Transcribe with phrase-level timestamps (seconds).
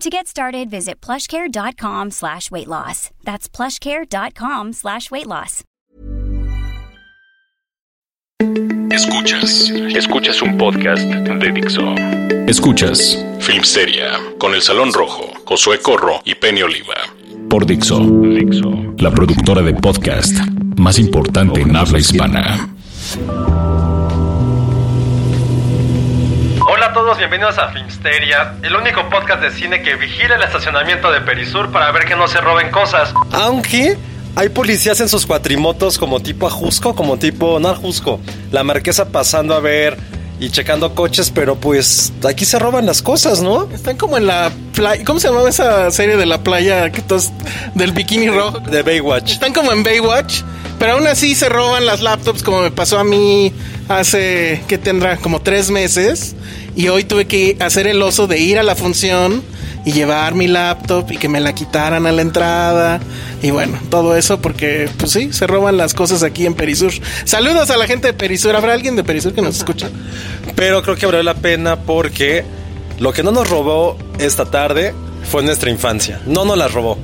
[0.00, 3.10] To get started, visit plushcare.com slash weight loss.
[3.24, 5.62] That's plushcare.com slash weight loss.
[8.90, 11.94] Escuchas, escuchas un podcast de Dixo.
[12.46, 16.94] Escuchas Filmsteria con El Salón Rojo, Josué Corro y Penny Oliva.
[17.48, 20.36] Por Dixo, Dixo, la productora de podcast
[20.76, 22.68] más importante en habla hispana.
[26.94, 31.72] Todos, bienvenidos a Filmsteria, el único podcast de cine que vigila el estacionamiento de Perisur
[31.72, 33.12] para ver que no se roben cosas.
[33.32, 33.98] Aunque
[34.36, 38.20] hay policías en sus cuatrimotos como tipo Ajusco, como tipo, no Ajusco,
[38.52, 39.98] la marquesa pasando a ver
[40.38, 43.68] y checando coches, pero pues aquí se roban las cosas, ¿no?
[43.72, 45.02] Están como en la playa.
[45.04, 47.32] ¿Cómo se llamaba esa serie de la playa que todos,
[47.74, 48.60] del bikini rojo?
[48.60, 49.32] De Baywatch.
[49.32, 50.42] Están como en Baywatch,
[50.78, 53.52] pero aún así se roban las laptops como me pasó a mí
[53.88, 55.16] hace, ¿qué tendrá?
[55.16, 56.36] Como tres meses.
[56.76, 59.42] Y hoy tuve que hacer el oso de ir a la función
[59.84, 63.00] y llevar mi laptop y que me la quitaran a la entrada.
[63.42, 66.92] Y bueno, todo eso porque, pues sí, se roban las cosas aquí en Perisur.
[67.24, 68.56] Saludos a la gente de Perisur.
[68.56, 69.90] ¿Habrá alguien de Perisur que nos escucha?
[70.56, 72.44] Pero creo que valió la pena porque
[72.98, 74.94] lo que no nos robó esta tarde
[75.30, 76.20] fue nuestra infancia.
[76.26, 76.98] No nos la robó.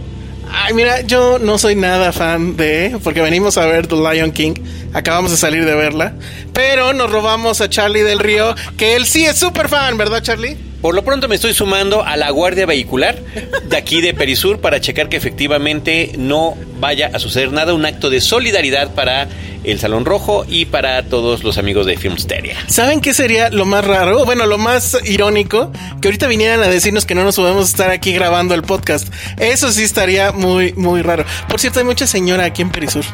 [0.53, 4.55] Ay, mira, yo no soy nada fan de, porque venimos a ver The Lion King,
[4.93, 6.15] acabamos de salir de verla,
[6.53, 10.57] pero nos robamos a Charlie del Río, que él sí es súper fan, ¿verdad Charlie?
[10.81, 13.19] Por lo pronto me estoy sumando a la Guardia Vehicular
[13.65, 18.09] de aquí de Perisur para checar que efectivamente no vaya a suceder nada, un acto
[18.09, 19.29] de solidaridad para
[19.63, 22.57] el Salón Rojo y para todos los amigos de Filmsteria.
[22.67, 24.25] ¿Saben qué sería lo más raro?
[24.25, 25.71] Bueno, lo más irónico,
[26.01, 29.13] que ahorita vinieran a decirnos que no nos podemos estar aquí grabando el podcast.
[29.39, 31.25] Eso sí estaría muy, muy raro.
[31.49, 33.05] Por cierto, hay mucha señora aquí en Perisur.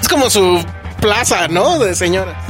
[0.00, 0.64] es como su
[1.00, 1.78] plaza, ¿no?
[1.78, 2.43] De señoras.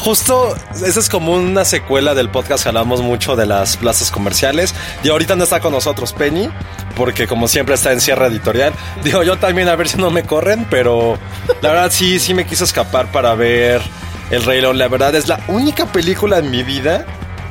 [0.00, 4.74] Justo, esa es como una secuela del podcast que hablamos mucho de las plazas comerciales.
[5.04, 6.48] Y ahorita no está con nosotros Penny,
[6.96, 8.72] porque como siempre está en cierre editorial.
[9.04, 11.18] Digo, yo también a ver si no me corren, pero
[11.60, 13.82] la verdad sí, sí me quise escapar para ver
[14.30, 14.78] El Rey León.
[14.78, 17.04] La verdad es la única película en mi vida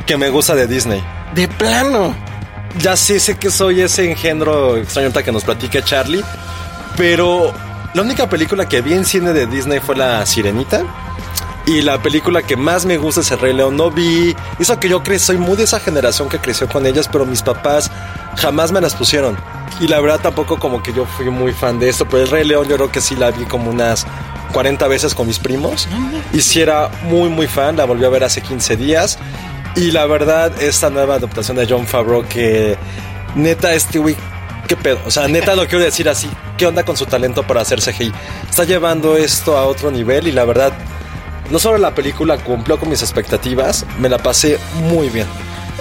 [0.08, 1.04] que me gusta de Disney.
[1.36, 2.16] De plano.
[2.80, 6.24] Ya sé, sé que soy ese engendro extraño que nos platique Charlie,
[6.98, 7.54] pero
[7.94, 10.84] la única película que vi en cine de Disney fue La Sirenita.
[11.69, 13.78] Y la película que más me gusta es El Rey León.
[13.78, 14.35] No vi.
[14.57, 17.44] Hizo que yo crecí, soy muy de esa generación que creció con ellas, pero mis
[17.44, 17.91] papás
[18.38, 19.38] jamás me las pusieron.
[19.80, 22.44] Y la verdad tampoco como que yo fui muy fan de esto, pero El Rey
[22.44, 24.07] León yo creo que sí la vi como unas
[24.52, 25.88] 40 veces con mis primos.
[26.34, 27.78] Y sí era muy, muy fan.
[27.78, 29.19] La volví a ver hace 15 días.
[29.75, 32.80] Y la verdad, esta nueva adaptación de John Favreau que
[33.36, 34.18] neta este güey
[34.69, 35.00] ¿Qué pedo?
[35.07, 36.30] O sea, neta lo quiero decir así.
[36.56, 38.12] ¿Qué onda con su talento para hacer CGI?
[38.47, 40.74] Está llevando esto a otro nivel y la verdad,
[41.50, 45.28] no solo la película cumplió con mis expectativas, me la pasé muy bien.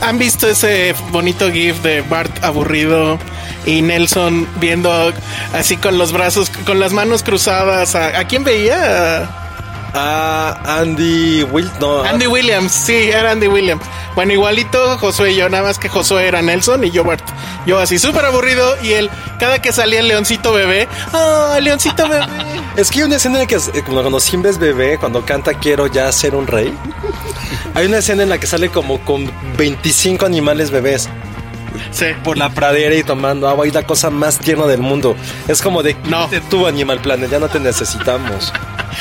[0.00, 3.18] ¿Han visto ese bonito gif de Bart aburrido
[3.66, 5.12] y Nelson viendo
[5.52, 7.94] así con los brazos, con las manos cruzadas?
[7.94, 9.47] ¿A, ¿a quién veía?
[9.94, 13.82] A Andy Will, no, Andy Williams, sí, era Andy Williams.
[14.14, 17.24] Bueno, igualito Josué y yo, nada más que Josué era Nelson y yo Bart.
[17.66, 22.08] Yo así súper aburrido y él, cada que salía el leoncito bebé, ¡ah, el leoncito
[22.08, 22.26] bebé!
[22.76, 25.52] Es que hay una escena en la que eh, cuando Simba es bebé, cuando canta
[25.54, 26.72] Quiero ya ser un rey,
[27.74, 31.08] hay una escena en la que sale como con 25 animales bebés.
[31.90, 32.06] Sí.
[32.22, 35.16] Por la pradera y tomando agua y la cosa más tierna del mundo.
[35.48, 36.28] Es como de No.
[36.50, 38.52] tú Animal Planet, ya no te necesitamos.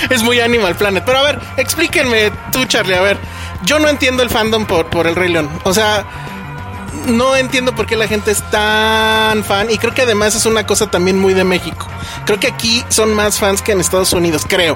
[0.10, 1.04] Es muy Animal Planet.
[1.06, 3.18] Pero a ver, explíquenme tú, Charlie, a ver.
[3.64, 5.50] Yo no entiendo el fandom por, por el Rey León.
[5.64, 6.06] O sea,
[7.08, 9.70] no entiendo por qué la gente es tan fan.
[9.70, 11.88] Y creo que además es una cosa también muy de México.
[12.26, 14.76] Creo que aquí son más fans que en Estados Unidos, creo.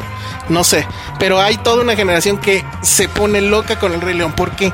[0.50, 0.86] No sé.
[1.20, 4.34] Pero hay toda una generación que se pone loca con el Rey León.
[4.34, 4.74] ¿Por qué?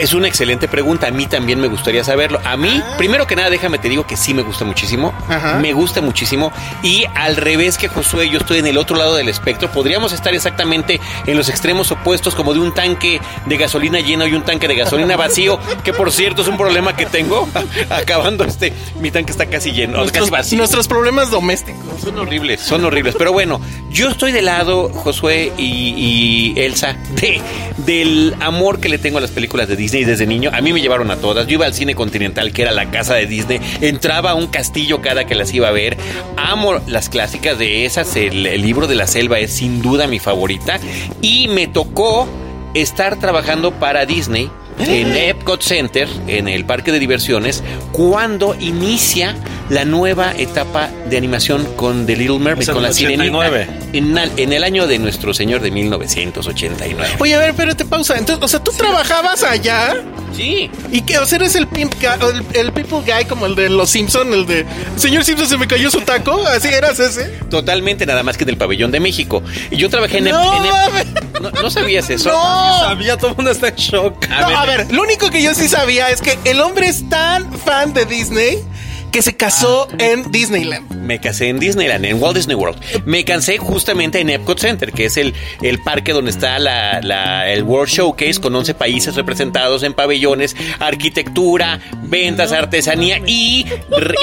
[0.00, 1.08] Es una excelente pregunta.
[1.08, 2.40] A mí también me gustaría saberlo.
[2.44, 5.12] A mí, primero que nada, déjame te digo que sí me gusta muchísimo.
[5.28, 5.58] Ajá.
[5.58, 6.52] Me gusta muchísimo.
[6.82, 9.70] Y al revés que Josué, yo estoy en el otro lado del espectro.
[9.70, 14.34] Podríamos estar exactamente en los extremos opuestos, como de un tanque de gasolina lleno y
[14.34, 15.58] un tanque de gasolina vacío.
[15.84, 17.48] Que por cierto es un problema que tengo.
[17.90, 20.58] Acabando este, mi tanque está casi lleno, casi Nuestros, vacío.
[20.58, 21.81] nuestros problemas domésticos.
[22.00, 23.14] Son horribles, son horribles.
[23.16, 27.40] Pero bueno, yo estoy del lado, Josué y, Elsa, de,
[27.86, 30.50] del amor que le tengo a las películas de Disney desde niño.
[30.52, 31.46] A mí me llevaron a todas.
[31.46, 33.60] Yo iba al cine continental, que era la casa de Disney.
[33.80, 35.96] Entraba a un castillo cada que las iba a ver.
[36.36, 38.16] Amo las clásicas de esas.
[38.16, 40.80] El, el libro de la selva es sin duda mi favorita.
[41.20, 42.28] Y me tocó
[42.74, 44.50] estar trabajando para Disney
[44.88, 47.62] en Epcot Center, en el parque de diversiones,
[47.92, 49.36] cuando inicia
[49.68, 53.66] la nueva etapa de animación con The Little Mermaid, con la 89.
[53.92, 57.16] sirenita, en, en el año de nuestro señor de 1989.
[57.18, 58.18] Oye, a ver, espérate, pausa.
[58.18, 59.94] Entonces, o sea, tú trabajabas allá
[60.34, 63.68] Sí, y que, o sea, eres el pimp el, el people guy como el de
[63.68, 64.64] los Simpson, el de
[64.96, 67.24] señor Simpson se me cayó su taco, así eras ese.
[67.50, 69.42] totalmente nada más que del pabellón de México.
[69.70, 71.06] Y yo trabajé en, No, en mames.
[71.40, 72.30] ¿No, no sabías eso?
[72.30, 72.80] No.
[72.80, 74.28] Sabía, todo el mundo está en shock.
[74.28, 77.52] No, a ver, lo único que yo sí sabía es que el hombre es tan
[77.58, 78.64] fan de Disney
[79.12, 80.90] que se casó en Disneyland.
[80.94, 82.80] Me casé en Disneyland, en Walt Disney World.
[83.04, 87.50] Me casé justamente en Epcot Center, que es el, el parque donde está la, la-
[87.50, 93.66] el World Showcase con 11 países representados en pabellones, arquitectura, ventas, artesanía y,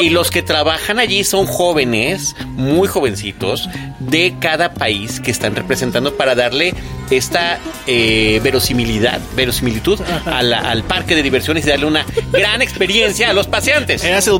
[0.01, 3.69] y los que trabajan allí son jóvenes, muy jovencitos,
[3.99, 6.73] de cada país que están representando para darle
[7.11, 13.29] esta eh, verosimilidad, verosimilitud a la- al parque de diversiones y darle una gran experiencia
[13.29, 14.03] a los paseantes.
[14.03, 14.33] Eras el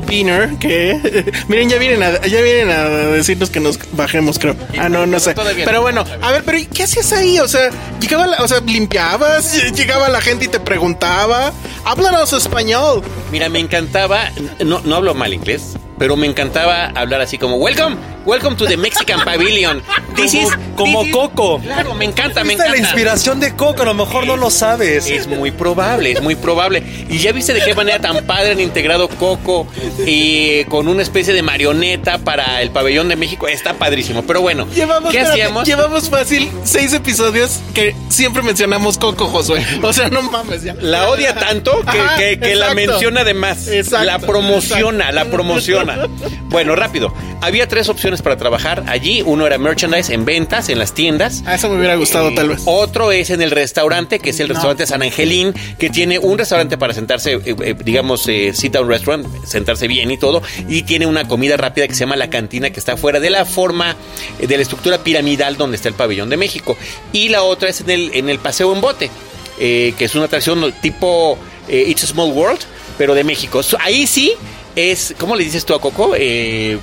[0.46, 1.32] beaner que...
[1.48, 4.56] Miren, ya vienen, a, ya vienen a decirnos que nos bajemos, creo.
[4.78, 5.34] Ah, no, no sé.
[5.34, 7.38] Pero bueno, a ver, pero ¿y ¿qué hacías ahí?
[7.38, 7.70] O sea,
[8.00, 11.52] llegaba la- o sea, limpiabas, llegaba la gente y te preguntaba.
[11.84, 13.02] Háblanos español.
[13.30, 14.30] Mira, me encantaba,
[14.64, 18.76] no, no hablo mal inglés, pero me encantaba hablar así como, welcome, welcome to the
[18.76, 19.82] Mexican Pavilion.
[20.14, 21.58] This Como- is- como this is-" Coco.
[21.60, 22.72] Claro, me encanta, me encanta.
[22.72, 25.06] la inspiración de Coco, a lo mejor no lo sabes.
[25.08, 26.82] Es muy probable, es muy probable.
[27.08, 29.66] Y ya viste de qué manera tan padre han integrado Coco
[30.06, 33.48] y con una especie de marioneta para el pabellón de México.
[33.48, 34.22] Está padrísimo.
[34.22, 35.66] Pero bueno, Llevamos, ¿qué hacíamos?
[35.66, 39.64] llevamos fácil seis episodios que siempre mencionamos Coco Josué.
[39.82, 40.74] O sea, no mames ya.
[40.80, 43.66] La odia tanto que, Ajá, que- que la menciona de más.
[43.68, 46.06] Exacto, la promociona, la promociona.
[46.44, 47.12] Bueno, rápido.
[47.40, 49.22] Había tres opciones para trabajar allí.
[49.24, 51.42] Uno era merchandise en ventas, en las tiendas.
[51.46, 52.62] A eso me hubiera gustado tal vez.
[52.64, 56.76] Otro es en el restaurante, que es el restaurante San Angelín, que tiene un restaurante
[56.76, 61.06] para sentarse, eh, eh, digamos, eh, sit down restaurant, sentarse bien y todo, y tiene
[61.06, 63.96] una comida rápida que se llama La Cantina, que está fuera de la forma,
[64.38, 66.76] eh, de la estructura piramidal donde está el pabellón de México.
[67.12, 69.10] Y la otra es en el, en el Paseo en Bote,
[69.58, 72.60] eh, que es una atracción tipo eh, It's a Small World,
[72.98, 73.62] pero de México.
[73.62, 74.32] So, Ahí sí
[74.76, 76.14] es, ¿cómo le dices tú a Coco?
[76.16, 76.78] Eh,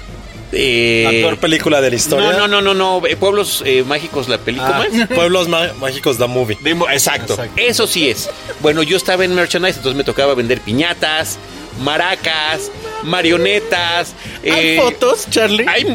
[0.51, 2.31] eh, La peor película de la historia.
[2.31, 4.87] no, no, no, no, no, eh, Pueblos eh, Mágicos, la película.
[4.91, 5.07] Ah.
[5.13, 6.57] Pueblos Mágicos The Movie.
[6.91, 7.37] Exacto.
[7.55, 8.29] Eso sí es.
[8.61, 11.37] Bueno, yo estaba en merchandise, entonces me tocaba vender piñatas,
[11.81, 12.71] maracas,
[13.03, 14.13] marionetas.
[14.43, 15.65] ¿Hay eh, fotos, Charlie?
[15.67, 15.85] hay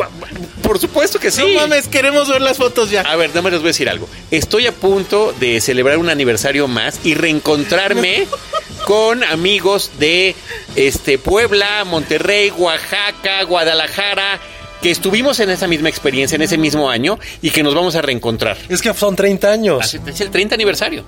[0.62, 1.42] por supuesto que sí.
[1.42, 3.02] No mames, queremos ver las fotos ya.
[3.02, 4.08] A ver, más les voy a decir algo.
[4.30, 8.26] Estoy a punto de celebrar un aniversario más y reencontrarme
[8.86, 10.34] con amigos de
[10.76, 14.40] este Puebla, Monterrey, Oaxaca, Guadalajara,
[14.80, 18.02] que estuvimos en esa misma experiencia en ese mismo año y que nos vamos a
[18.02, 18.56] reencontrar.
[18.68, 19.94] Es que son 30 años.
[20.06, 21.04] Es el 30 aniversario.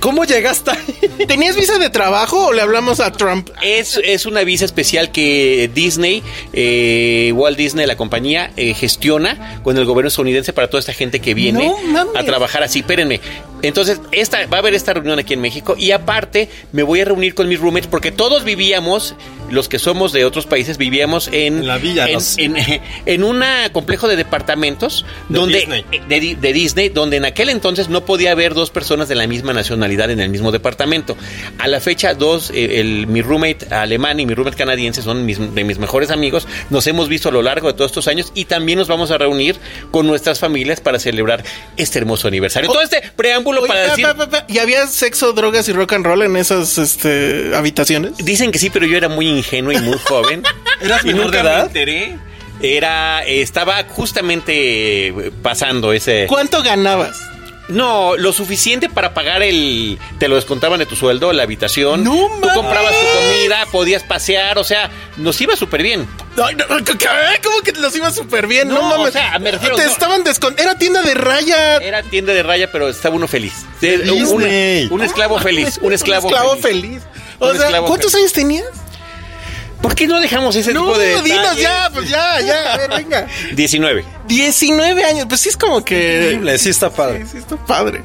[0.00, 1.26] ¿Cómo llegaste ahí?
[1.26, 3.50] ¿Tenías visa de trabajo o le hablamos a Trump?
[3.62, 6.22] Es, es una visa especial que Disney,
[6.52, 11.20] eh, Walt Disney, la compañía, eh, gestiona con el gobierno estadounidense para toda esta gente
[11.20, 12.80] que viene No a trabajar así.
[12.80, 13.20] Espérenme.
[13.62, 17.06] Entonces, esta, va a haber esta reunión aquí en México y aparte me voy a
[17.06, 19.14] reunir con mis roommates porque todos vivíamos,
[19.50, 22.54] los que somos de otros países, vivíamos en, En la villa, en, los- en,
[23.06, 25.84] en un complejo de departamentos De donde Disney.
[25.90, 29.26] eh, de, de Disney, donde en aquel entonces no podía haber dos personas de la
[29.26, 31.16] misma nacionalidad en el mismo departamento.
[31.58, 35.54] A la fecha, dos, eh, el, mi roommate alemán y mi roommate canadiense son mis-
[35.54, 36.46] de mis mejores amigos.
[36.70, 39.18] Nos hemos visto a lo largo de todos estos años y también nos vamos a
[39.18, 39.56] reunir
[39.90, 41.44] con nuestras familias para celebrar
[41.76, 42.70] este hermoso aniversario.
[42.70, 44.04] Todo este preámbulo Oye, para pa, decir...
[44.04, 48.16] pa, pa, pa, ¿Y había sexo, drogas y rock and roll en esas este, habitaciones?
[48.18, 50.42] Dicen que sí, pero yo era muy ingenuo y muy joven.
[50.80, 51.66] ¿Eras y menor nunca de me edad?
[51.66, 52.18] enteré.
[52.62, 56.26] Era, estaba justamente eh, pasando ese...
[56.26, 57.18] ¿Cuánto ganabas?
[57.68, 59.98] No, lo suficiente para pagar el.
[60.20, 62.04] Te lo descontaban de tu sueldo, la habitación.
[62.04, 62.54] ¡No Tú mames!
[62.54, 66.06] comprabas tu comida, podías pasear, o sea, nos iba súper bien.
[66.36, 66.64] No, no.
[66.68, 68.68] ¿Cómo que los iba súper bien?
[68.68, 69.08] No, No, mames.
[69.08, 69.90] o sea, me refiero, Te no.
[69.90, 70.54] estaban descon...
[70.58, 71.78] Era tienda de raya.
[71.78, 73.54] Era tienda de raya, pero estaba uno feliz.
[73.82, 75.78] Un- esclavo feliz.
[75.80, 76.62] Un esclavo, Un esclavo feliz.
[76.62, 77.02] feliz.
[77.40, 78.14] O Un sea, ¿cuántos feliz.
[78.14, 78.66] años tenías?
[79.82, 81.08] ¿Por qué no dejamos ese No, tipo de.
[81.22, 81.24] dinos
[81.56, 81.62] detalles?
[81.62, 82.74] ya, pues ya, ya.
[82.74, 83.26] A ver, venga.
[83.52, 84.04] 19.
[84.26, 86.16] 19 años, pues sí es como que.
[86.22, 87.22] Increíble, sí está padre.
[87.24, 88.02] Sí, sí está padre.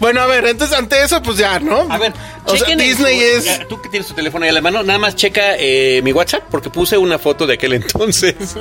[0.00, 1.86] Bueno, a ver, entonces ante eso, pues ya, ¿no?
[1.90, 2.12] A ver,
[2.44, 3.44] o sea, chequen en Disney es.
[3.44, 6.12] ya, Tú que tienes tu teléfono ahí a la mano, nada más checa eh, mi
[6.12, 8.34] WhatsApp porque puse una foto de aquel entonces.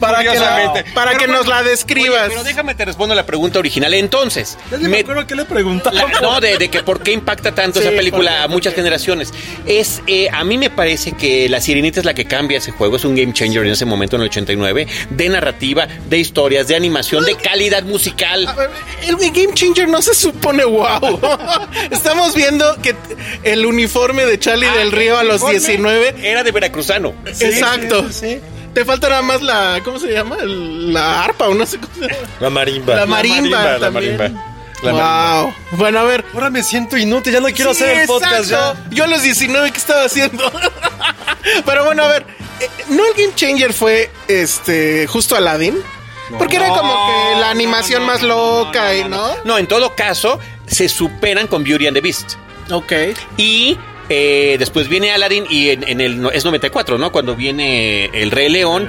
[0.00, 2.20] para que, la- para Pero que nos la describas.
[2.26, 3.92] Oye, pero déjame te respondo la pregunta original.
[3.94, 5.94] Entonces, me- qué le preguntaba.
[5.96, 8.74] la- no, de, de que por qué impacta tanto Sí, esa película ¿por a muchas
[8.74, 9.32] generaciones.
[9.66, 12.96] Es, eh, a mí me parece que La Sirenita es la que cambia ese juego.
[12.96, 16.76] Es un game changer en ese momento, en el 89, de narrativa, de historias, de
[16.76, 18.46] animación, de calidad musical.
[19.02, 21.20] El Game Changer no se supone wow.
[21.90, 22.94] Estamos viendo que
[23.42, 26.14] el uniforme de Charlie Ah, del Río a los uniforme 19.
[26.30, 27.14] Era de veracruzano.
[27.26, 28.06] Exacto.
[28.74, 29.80] Te falta nada más la.
[29.84, 30.36] ¿Cómo se llama?
[30.44, 32.28] La arpa o no sé cómo se llama.
[32.38, 32.94] La marimba.
[32.94, 33.78] La marimba.
[33.78, 34.28] la marimba.
[34.82, 35.00] La wow.
[35.00, 35.56] marimba.
[35.72, 36.24] Bueno, a ver.
[36.32, 38.80] Ahora me siento inútil, ya no quiero Sí, hacer el podcast exacto.
[38.90, 38.96] ya.
[38.96, 40.52] Yo a los 19, ¿qué estaba haciendo?
[41.66, 42.24] Pero bueno, a ver.
[42.60, 45.74] eh, ¿No el Game Changer fue este justo Aladdin?
[46.38, 49.28] Porque era como que la animación más loca y no.
[49.44, 52.34] No, en todo caso, se superan con Beauty and the Beast.
[52.70, 52.92] Ok.
[53.36, 53.76] Y
[54.08, 57.12] eh, después viene Aladdin y en, en el es 94, ¿no?
[57.12, 58.88] Cuando viene el Rey León,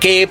[0.00, 0.28] que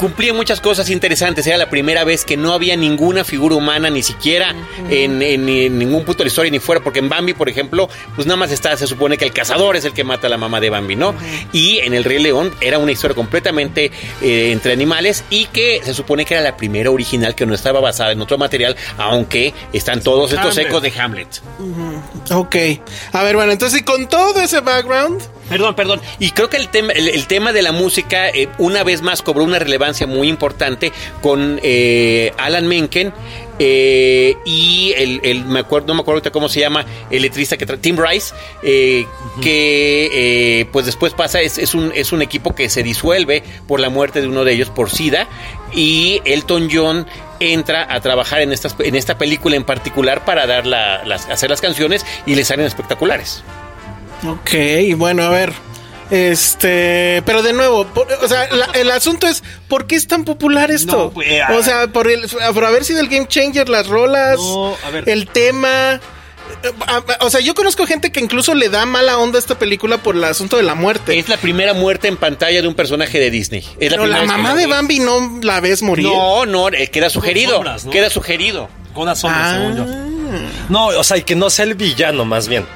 [0.00, 1.46] cumplía muchas cosas interesantes.
[1.46, 4.54] Era la primera vez que no había ninguna figura humana, ni siquiera
[4.88, 7.88] en, en- en ningún punto de la historia, ni fuera, porque en Bambi, por ejemplo,
[8.16, 10.38] pues nada más está, se supone que el cazador es el que mata a la
[10.38, 11.14] mamá de Bambi, ¿no?
[11.52, 13.90] Y en el Rey León era una historia completamente
[14.22, 17.80] eh, entre animales y que se supone que era la primera original que no estaba
[17.80, 20.66] basada en otro material, aunque están todos estos Hamlet.
[20.68, 21.28] ecos de Hamlet.
[22.30, 22.56] Ok.
[23.12, 25.20] A ver, bueno, entonces y con todo ese background.
[25.50, 26.00] Perdón, perdón.
[26.18, 29.20] Y creo que el tema, el, el tema de la música, eh, una vez más,
[29.20, 33.12] cobró una relevancia muy importante con eh, Alan Menken.
[33.58, 37.58] eh, y el, el- me acuerdo, no me acuerdo ahorita cómo se llama, el letrista
[37.58, 39.04] que Tim Rice, eh,
[39.42, 43.80] que eh, pues después pasa, es, es un, es un equipo que se disuelve por
[43.80, 45.28] la muerte de uno de ellos por SIDA,
[45.74, 47.06] y Elton John
[47.38, 51.50] entra a trabajar en, estas, en esta película en particular para dar la- las, hacer
[51.50, 53.42] las canciones y le salen espectaculares.
[54.26, 54.50] Ok,
[54.96, 55.52] bueno, a ver.
[56.10, 60.24] Este, pero de nuevo, por- o sea, la- el asunto es ¿por qué es tan
[60.24, 60.96] popular esto?
[60.96, 61.54] No, pues, ah.
[61.56, 65.08] o sea, por el por haber sido el game changer, las rolas, No, a ver.
[65.08, 66.00] el tema.
[66.88, 69.98] Ah, O sea, yo conozco gente que incluso le da mala onda a esta película
[69.98, 71.16] por el asunto de la muerte.
[71.18, 73.60] Es la primera muerte en pantalla de un personaje de Disney.
[73.78, 74.66] Es la Pero la mamá de.
[74.66, 76.06] Bambi no la ves morir.
[76.08, 77.54] No, no, eh, queda sugerido.
[77.54, 77.92] sombras, ¿no?
[77.92, 78.68] Queda sugerido.
[78.92, 79.54] Con una sombra, Ah.
[79.58, 80.40] según yo.
[80.68, 82.66] No, o sea, y que no sea el villano, más bien.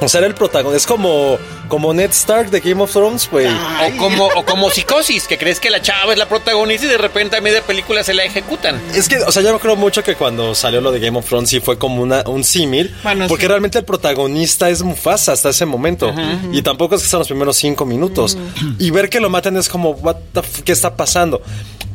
[0.00, 0.76] O sea, era el protagonista.
[0.76, 1.38] Es como,
[1.68, 3.46] como Ned Stark de Game of Thrones, güey.
[3.46, 6.98] O como, o como psicosis, que crees que la chava es la protagonista y de
[6.98, 8.78] repente a media película se la ejecutan.
[8.94, 11.26] Es que, o sea, yo me creo mucho que cuando salió lo de Game of
[11.26, 12.94] Thrones sí fue como una, un símil.
[13.02, 13.48] Bueno, porque sí.
[13.48, 16.12] realmente el protagonista es Mufasa hasta ese momento.
[16.52, 18.36] Y tampoco es que sean los primeros cinco minutos.
[18.78, 21.40] Y ver que lo matan es como, what the f- ¿qué está pasando?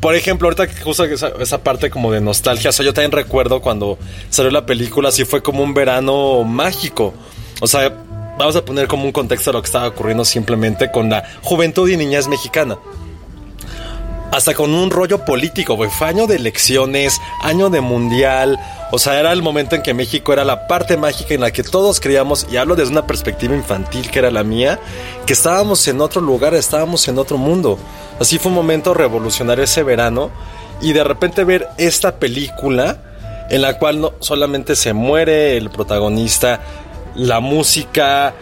[0.00, 3.12] Por ejemplo, ahorita que justo esa, esa parte como de nostalgia, o sea, yo también
[3.12, 3.96] recuerdo cuando
[4.28, 7.14] salió la película, sí fue como un verano mágico.
[7.62, 7.92] O sea,
[8.36, 11.96] vamos a poner como un contexto lo que estaba ocurriendo simplemente con la juventud y
[11.96, 12.76] niñez mexicana
[14.32, 15.90] hasta con un rollo político, güey.
[15.90, 18.58] Fue año de elecciones, año de mundial.
[18.90, 21.62] O sea, era el momento en que México era la parte mágica en la que
[21.62, 24.80] todos creíamos, y hablo desde una perspectiva infantil que era la mía,
[25.26, 27.78] que estábamos en otro lugar, estábamos en otro mundo.
[28.18, 30.30] Así fue un momento revolucionario ese verano.
[30.80, 32.96] Y de repente ver esta película
[33.50, 36.60] en la cual no solamente se muere el protagonista,
[37.14, 38.34] la música,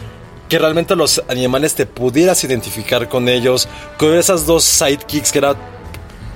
[0.49, 5.55] que realmente los animales te pudieras identificar con ellos, con esas dos sidekicks que era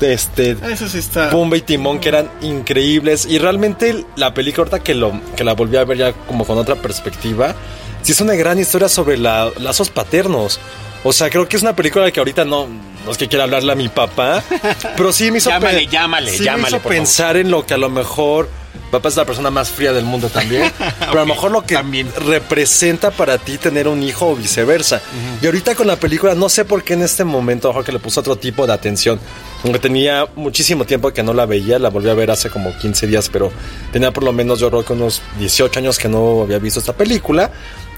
[0.00, 1.30] este Eso sí está.
[1.30, 5.54] Pumba y Timón que eran increíbles y realmente la película ahorita que lo que la
[5.54, 7.54] volví a ver ya como con otra perspectiva,
[8.02, 10.58] sí es una gran historia sobre la- lazos paternos.
[11.04, 12.66] O sea, creo que es una película que ahorita no,
[13.04, 14.42] no es que quiera hablarle a mi papá,
[14.96, 16.96] pero sí me hizo, Llámale, llámale, sí me llámale, hizo por favor.
[16.96, 18.48] pensar en lo que a lo mejor
[18.90, 21.74] papá es la persona más fría del mundo también, pero a lo mejor lo que
[21.74, 22.08] también.
[22.16, 25.02] representa para ti tener un hijo o viceversa.
[25.42, 27.98] Y ahorita con la película no sé por qué en este momento, ojo que le
[27.98, 29.18] puse otro tipo de atención.
[29.64, 33.06] Aunque tenía muchísimo tiempo que no la veía, la volví a ver hace como 15
[33.06, 33.50] días, pero
[33.92, 36.92] tenía por lo menos yo creo que unos 18 años que no había visto esta
[36.92, 37.50] película.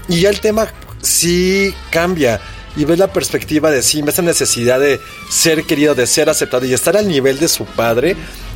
[0.07, 0.67] Y ya el tema
[1.01, 2.39] sí cambia.
[2.77, 6.73] Y ves la perspectiva de sí, esa necesidad de ser querido, de ser aceptado y
[6.73, 8.15] estar al nivel de su padre.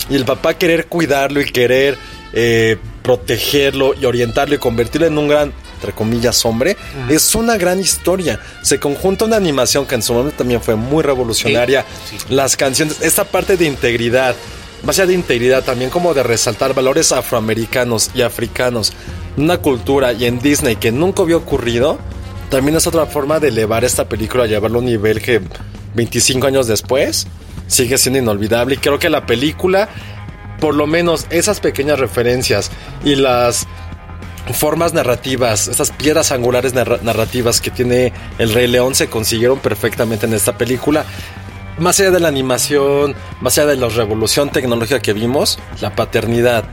[0.09, 1.97] Y el papá querer cuidarlo y querer
[2.33, 6.77] eh, protegerlo y orientarlo y convertirlo en un gran, entre comillas, hombre,
[7.09, 8.39] es una gran historia.
[8.61, 11.85] Se conjunta una animación que en su momento también fue muy revolucionaria.
[12.29, 14.35] Las canciones, esta parte de integridad,
[14.83, 18.93] más allá de integridad, también como de resaltar valores afroamericanos y africanos,
[19.35, 21.99] una cultura y en Disney que nunca había ocurrido,
[22.51, 25.41] también es otra forma de elevar esta película, llevarlo a un nivel que
[25.95, 27.25] 25 años después
[27.67, 28.75] sigue siendo inolvidable.
[28.75, 29.89] Y creo que la película,
[30.59, 32.69] por lo menos esas pequeñas referencias
[33.03, 33.65] y las
[34.53, 40.25] formas narrativas, esas piedras angulares narra- narrativas que tiene el Rey León se consiguieron perfectamente
[40.25, 41.05] en esta película.
[41.79, 46.65] Más allá de la animación, más allá de la revolución tecnológica que vimos, la paternidad,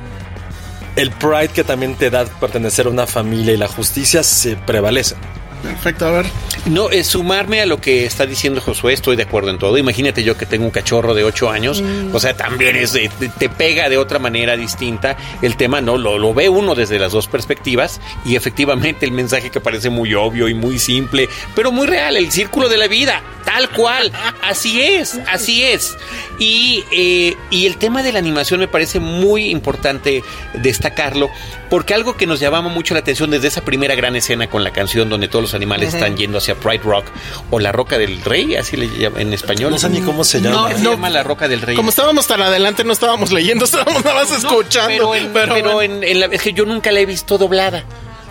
[0.97, 5.19] el pride que también te da pertenecer a una familia y la justicia se prevalecen.
[5.63, 6.27] Perfecto, a ver.
[6.67, 9.77] No, es sumarme a lo que está diciendo Josué, estoy de acuerdo en todo.
[9.79, 13.49] Imagínate yo que tengo un cachorro de 8 años, o sea, también es de- te
[13.49, 15.17] pega de otra manera distinta.
[15.43, 19.51] El tema no lo, lo ve uno desde las dos perspectivas y efectivamente el mensaje
[19.51, 23.23] que parece muy obvio y muy simple, pero muy real, el círculo de la vida,
[23.45, 24.13] tal cual,
[24.43, 25.97] así es, así es.
[26.39, 30.23] Y, eh, y el tema de la animación me parece muy importante
[30.55, 31.31] destacarlo,
[31.71, 34.73] porque algo que nos llamaba mucho la atención desde esa primera gran escena con la
[34.73, 37.07] canción donde todos los animales están yendo hacia Pride Rock
[37.51, 39.71] o la Roca del Rey, así le llaman en español.
[39.73, 40.69] No sé ni cómo se No, llama.
[40.69, 41.75] ¿Qué se llama la Roca del Rey?
[41.77, 44.89] Como estábamos tan adelante, no estábamos leyendo, estábamos nada más escuchando.
[44.89, 45.95] Pero, en, pero pero bueno.
[46.03, 47.85] en- en la, es que yo nunca la he visto doblada.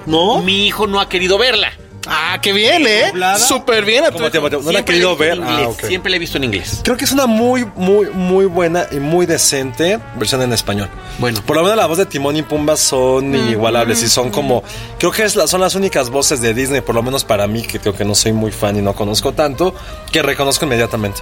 [0.05, 0.41] ¿No?
[0.41, 1.73] Mi hijo no ha querido verla.
[2.09, 3.07] Ah, qué bien, ¿eh?
[3.07, 3.37] ¿Doblada?
[3.39, 4.03] Súper bien.
[4.05, 4.49] a tu ¿Cómo te- hijo.
[4.49, 5.41] no la querido he visto ver?
[5.43, 5.69] Ah.
[5.87, 6.81] Siempre la he visto en inglés.
[6.83, 10.89] Creo que es una muy, muy, muy buena y muy decente versión en español.
[11.19, 11.41] Bueno.
[11.45, 14.63] Por lo menos la voz de Timón y Pumba son inigualables y son como.
[14.99, 17.61] Creo que es la- son las únicas voces de Disney, por lo menos para mí,
[17.63, 19.73] que creo que no soy muy fan y no conozco tanto,
[20.11, 21.21] que reconozco inmediatamente.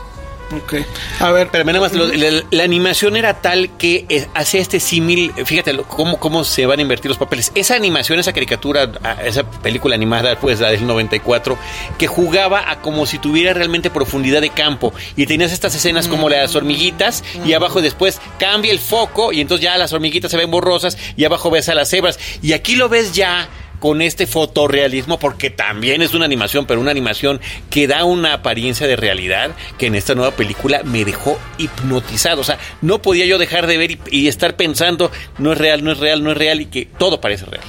[0.52, 0.75] Ok.
[1.20, 4.80] A ver, Pero nada más, lo- la, la animación era tal que eh, hacía este
[4.80, 7.52] símil, fíjate lo- cómo, cómo se van a invertir los papeles.
[7.56, 8.92] Esa animación, esa caricatura,
[9.24, 11.58] esa película animada, pues la del 94,
[11.98, 14.94] que jugaba a como si tuviera realmente profundidad de campo.
[15.16, 19.64] Y tenías estas escenas como las hormiguitas y abajo después cambia el foco y entonces
[19.64, 22.20] ya las hormiguitas se ven borrosas y abajo ves a las cebras.
[22.44, 23.50] Y aquí lo ves ya
[23.86, 27.39] con este fotorrealismo, porque también es una animación, pero una animación
[27.70, 32.42] que da una apariencia de realidad que en esta nueva película me dejó hipnotizado.
[32.42, 35.83] O sea, no podía yo dejar de ver y, y estar pensando, no es real,
[35.83, 37.64] no es real, no es real, y que todo parece real.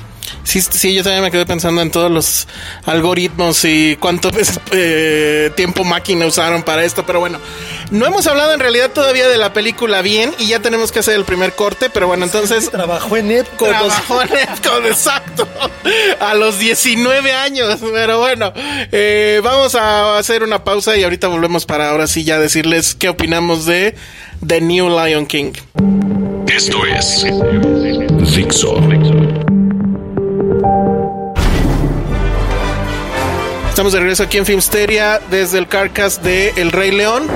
[0.47, 2.47] Sí, sí, yo también me quedé pensando en todos los
[2.85, 4.31] algoritmos y cuánto
[4.73, 7.41] eh, tiempo máquina usaron para esto, pero bueno,
[7.91, 11.17] no hemos hablado en realidad todavía de la película bien y ya tenemos que hacer
[11.17, 12.71] el primer corte, pero bueno, entonces...
[12.71, 13.69] Trabajó en Epcot.
[13.69, 15.49] Trabajó en Epcot, exacto.
[16.21, 17.81] A los 19 años.
[17.81, 22.39] Pero bueno, eh, vamos a hacer una pausa y ahorita volvemos para ahora sí ya
[22.39, 23.97] decirles qué opinamos de
[24.47, 25.53] The New Lion King.
[26.47, 27.27] Esto es
[28.35, 28.77] Dixo.
[33.77, 37.27] Estamos de regreso aquí en Filmsteria desde el Carcas de El Rey León.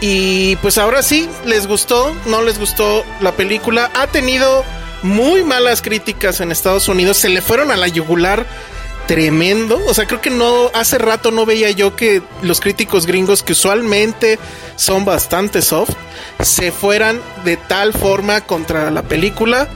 [0.00, 2.14] Y pues ahora sí, ¿les gustó?
[2.26, 3.90] ¿No les gustó la película?
[3.94, 4.64] Ha tenido
[5.02, 7.16] muy malas críticas en Estados Unidos.
[7.16, 8.46] Se le fueron a la yugular
[9.08, 9.80] tremendo.
[9.88, 13.54] O sea, creo que no, hace rato no veía yo que los críticos gringos, que
[13.54, 14.38] usualmente
[14.76, 15.96] son bastante soft,
[16.40, 19.66] se fueran de tal forma contra la película.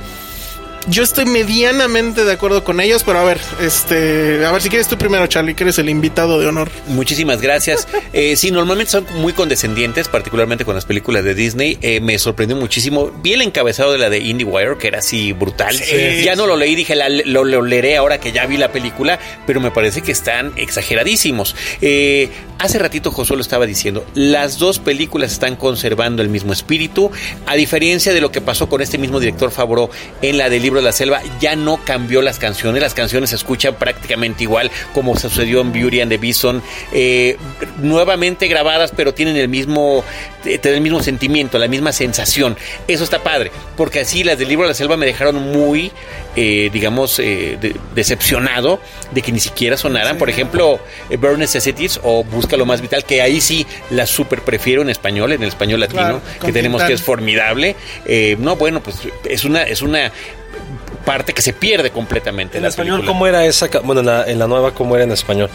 [0.86, 4.86] Yo estoy medianamente de acuerdo con ellos, pero a ver, este, a ver si quieres
[4.86, 6.70] tú primero, Charlie, que eres el invitado de honor.
[6.88, 7.88] Muchísimas gracias.
[8.16, 11.78] Eh, sí, normalmente son muy condescendientes, particularmente con las películas de Disney.
[11.82, 13.10] Eh, me sorprendió muchísimo.
[13.22, 15.76] Vi el encabezado de la de IndieWire, que era así brutal.
[16.22, 19.18] ya no lo leí, dije, la- lo, lo leeré ahora que ya vi la película,
[19.48, 21.56] pero me parece que están exageradísimos.
[21.80, 22.28] Eh,
[22.60, 27.10] hace ratito Josué lo estaba diciendo, las dos películas están conservando el mismo espíritu,
[27.46, 29.90] a diferencia de lo que pasó con este mismo director Favreau
[30.22, 33.36] en la del libro de la selva, ya no cambió las canciones, las canciones se
[33.36, 37.36] escuchan prácticamente igual como sucedió en Beauty and the Bison, eh,
[37.78, 40.04] nuevamente grabadas, pero tienen el mismo,
[40.44, 42.56] eh, tienen el mismo sentimiento, la misma sensación.
[42.88, 45.92] Eso está padre, porque así las del libro de la selva me dejaron muy,
[46.36, 48.80] eh, digamos, eh, de- decepcionado
[49.12, 50.18] de que ni siquiera sonaran.
[50.18, 50.80] Por ejemplo,
[51.18, 55.32] Burn Necessities o Busca lo más vital, que ahí sí la super prefiero en español,
[55.32, 57.76] en el español latino, Claro, que tenemos que es formidable.
[58.38, 60.12] No, bueno, pues es una, es una
[61.04, 62.56] parte que se pierde completamente.
[62.58, 63.12] En la español, película.
[63.12, 63.68] ¿cómo era esa?
[63.82, 65.50] Bueno, en la, en la nueva, ¿cómo era en español?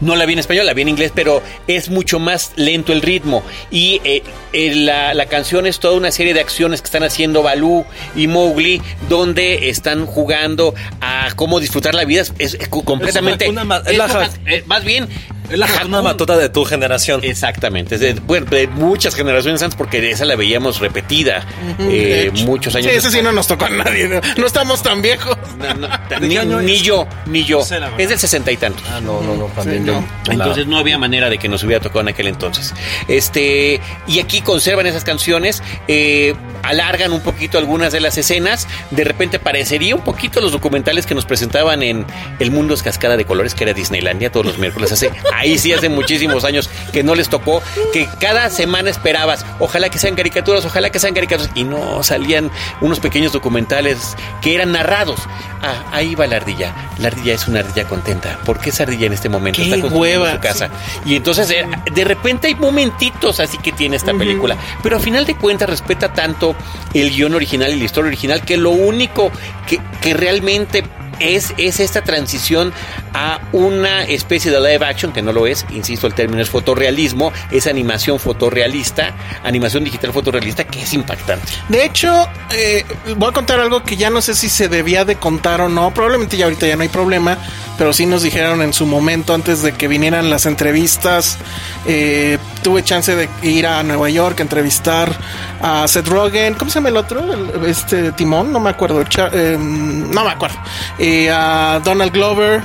[0.00, 3.02] No la vi en español, la vi en inglés, pero es mucho más lento el
[3.02, 3.42] ritmo.
[3.70, 7.42] Y eh, eh, la, la canción es toda una serie de acciones que están haciendo
[7.42, 12.22] Balú y Mowgli, donde están jugando a cómo disfrutar la vida.
[12.22, 13.44] Es, es completamente.
[13.44, 15.08] Es una es la ja- eh, más bien,
[15.50, 17.20] Es la Hakuna Matata de tu generación.
[17.24, 21.44] Exactamente, es de, bueno, de muchas generaciones antes, porque esa la veíamos repetida
[21.80, 22.90] eh, muchos años.
[22.90, 24.08] Sí, ese sí no nos tocó a nadie.
[24.08, 25.36] No, No estamos tan viejos.
[25.58, 25.88] No, no,
[26.20, 27.60] ni, ni yo, ni yo.
[27.98, 28.84] Es del sesenta y tantos.
[28.88, 30.02] Ah, no, no, no, también yo.
[30.30, 32.74] Entonces no había manera de que nos hubiera tocado en aquel entonces.
[33.08, 38.68] Este, y aquí conservan esas canciones, eh, alargan un poquito algunas de las escenas.
[38.90, 42.06] De repente parecería un poquito los documentales que nos presentaban en
[42.38, 44.92] El Mundo es Cascada de Colores, que era Disneylandia todos los miércoles.
[44.92, 49.88] Hace, ahí sí hace muchísimos años que no les tocó, que cada semana esperabas, ojalá
[49.88, 51.50] que sean caricaturas, ojalá que sean caricaturas.
[51.54, 52.50] Y no salían
[52.80, 55.20] unos pequeños documentales que eran narrados.
[55.62, 56.74] Ah, ahí va la ardilla.
[56.98, 58.38] La ardilla es una ardilla contenta.
[58.44, 60.70] ¿Por qué esa ardilla en este momento está construyendo hueva, su casa?
[61.04, 64.56] Y entonces eh, de repente hay momentitos así que tiene esta película.
[64.82, 66.54] Pero a final de cuentas respeta tanto
[66.94, 69.30] el guion original y la historia original que lo único
[69.66, 70.84] que, que realmente
[71.20, 72.72] es, es esta transición
[73.14, 77.32] a una especie de live action, que no lo es, insisto, el término es fotorrealismo,
[77.50, 81.46] es animación fotorrealista, animación digital fotorrealista, que es impactante.
[81.68, 82.84] De hecho, eh,
[83.16, 85.92] voy a contar algo que ya no sé si se debía de contar o no.
[85.92, 87.38] Probablemente ya ahorita ya no hay problema,
[87.78, 91.38] pero sí nos dijeron en su momento antes de que vinieran las entrevistas.
[91.86, 95.14] Eh, tuve chance de ir a Nueva York a entrevistar
[95.62, 96.54] a Seth Rogen.
[96.54, 97.32] ¿Cómo se llama el otro?
[97.32, 99.02] El- este Timón, no me acuerdo.
[99.32, 100.56] Eh, no me acuerdo.
[100.98, 102.60] Eh, a Donald Glover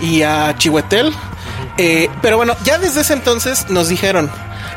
[0.00, 1.12] y a Chiwetel.
[1.76, 4.30] Eh, pero bueno, ya desde ese entonces nos dijeron,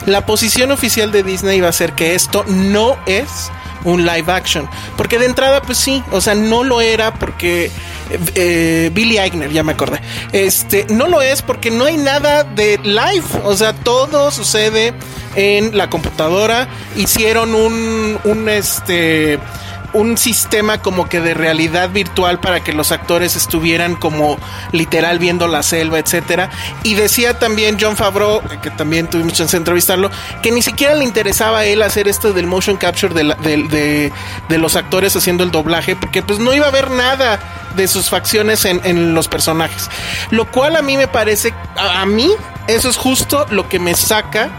[0.05, 3.51] la posición oficial de Disney va a ser que esto no es
[3.83, 4.69] un live action.
[4.97, 9.51] Porque de entrada, pues sí, o sea, no lo era porque eh, eh, Billy Eichner,
[9.51, 10.01] ya me acordé.
[10.31, 13.25] Este, no lo es porque no hay nada de live.
[13.43, 14.93] O sea, todo sucede
[15.35, 16.67] en la computadora.
[16.95, 19.39] Hicieron un, un este
[19.93, 24.37] un sistema como que de realidad virtual para que los actores estuvieran como
[24.71, 26.49] literal viendo la selva, etcétera.
[26.83, 30.09] Y decía también John Favreau, que también tuvimos chance de entrevistarlo,
[30.41, 34.11] que ni siquiera le interesaba a él hacer esto del motion capture de, la- de-
[34.47, 37.39] de los actores haciendo el doblaje, porque pues no iba a haber nada
[37.75, 39.89] de sus facciones en, en los personajes.
[40.29, 42.29] Lo cual a mí me parece, a mí,
[42.67, 44.49] eso es justo lo que me saca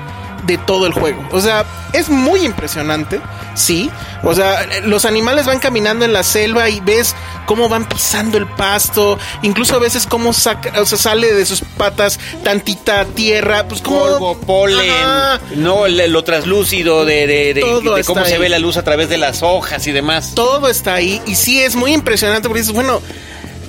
[0.42, 1.22] de todo el juego.
[1.32, 3.20] O sea, es muy impresionante,
[3.54, 3.90] sí.
[4.22, 7.14] O sea, los animales van caminando en la selva y ves
[7.46, 11.60] cómo van pisando el pasto, incluso a veces cómo saca, o sea, sale de sus
[11.76, 15.40] patas tantita tierra, pues como Polvo, polen, Ajá.
[15.56, 18.40] no lo traslúcido de, de- de- cómo se ahí.
[18.40, 20.32] ve la luz a través de las hojas y demás.
[20.34, 23.00] todo está ahí y sí es muy impresionante porque dices, bueno,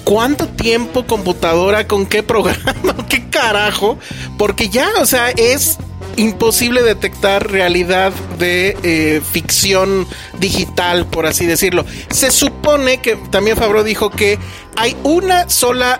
[0.03, 2.75] ¿cuánto tiempo computadora con qué programa?
[3.09, 3.97] ¿Qué carajo?
[4.37, 5.77] Porque ya, o sea, es
[6.15, 10.07] imposible detectar realidad de eh, ficción
[10.39, 11.85] digital, por así decirlo.
[12.09, 14.37] Se supone que también Fabro dijo que
[14.75, 15.99] hay una sola,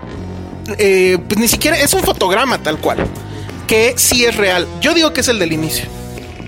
[0.78, 2.98] eh, pues ni siquiera es un fotograma tal cual,
[3.68, 4.68] que sí es real.
[4.82, 5.86] Yo digo que es el del inicio.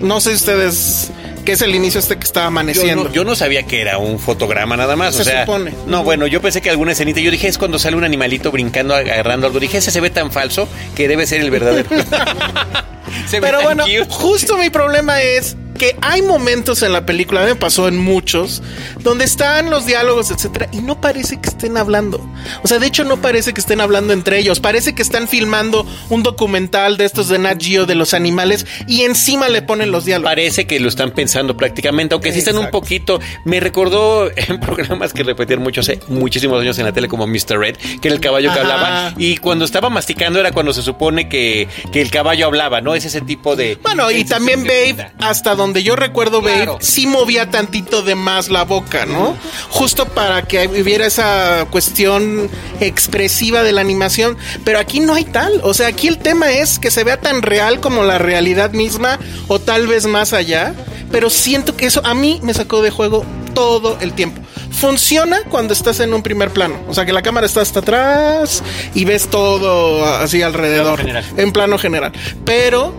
[0.00, 1.10] No sé ustedes
[1.46, 3.04] que es el inicio este que está Yo amaneciendo.
[3.04, 5.14] no, yo no sabía que era un fotograma nada más.
[5.14, 5.72] Se o sea, supone.
[5.86, 7.20] No, bueno, yo pensé que alguna escenita.
[7.20, 9.60] Yo dije, es cuando sale un animalito brincando, agarrando algo.
[9.60, 11.88] Dije, ese se ve tan falso que debe ser el verdadero.
[13.30, 17.96] Pero bueno, justo mi problema es que hay momentos en la película, me pasó en
[17.98, 18.62] muchos,
[19.00, 22.20] donde están los diálogos, etcétera, y no parece que estén hablando.
[22.62, 24.60] O sea, de hecho, no parece que estén hablando entre ellos.
[24.60, 29.02] Parece que están filmando un documental de estos de Nat Geo de los animales y
[29.02, 30.30] encima le ponen los diálogos.
[30.30, 33.20] Parece que lo están pensando prácticamente, aunque sí están un poquito.
[33.44, 37.58] Me recordó en programas que repetían mucho hace muchísimos años en la tele, como Mr.
[37.58, 38.74] Red, que era el caballo que Ajá.
[38.74, 39.14] hablaba.
[39.18, 42.94] Y cuando estaba masticando era cuando se supone que, que el caballo hablaba, ¿no?
[42.94, 43.78] Es ese tipo de.
[43.82, 46.74] Bueno, y también que Babe, hasta donde yo recuerdo Claro.
[46.74, 49.36] Babe, sí movía tantito de más la boca, ¿no?
[49.70, 52.50] Justo para que hubiera esa cuestión
[52.80, 54.36] expresiva de la animación.
[54.64, 55.60] Pero aquí no hay tal.
[55.62, 59.18] O sea, aquí el tema es que se vea tan real como la realidad misma,
[59.48, 60.74] o tal vez más allá.
[61.10, 63.24] Pero siento que eso a mí me sacó de juego
[63.54, 64.42] todo el tiempo.
[64.70, 66.76] Funciona cuando estás en un primer plano.
[66.88, 68.62] O sea, que la cámara está hasta atrás
[68.94, 70.98] y ves todo así alrededor.
[70.98, 71.24] general.
[71.36, 72.12] En plano general.
[72.44, 72.92] Pero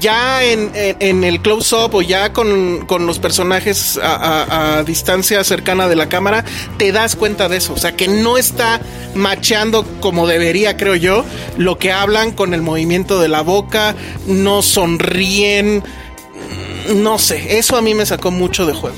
[0.00, 5.42] ya en, en- el close-up o ya con, con los personajes a, a- a distancia
[5.44, 6.44] cercana de la cámara,
[6.76, 7.72] te das cuenta de eso.
[7.74, 8.80] O sea, que no está
[9.14, 11.24] macheando como debería, creo yo,
[11.56, 13.94] lo que hablan con el movimiento de la boca,
[14.26, 15.82] no sonríen.
[16.94, 18.96] No sé, eso a mí me sacó mucho de juego.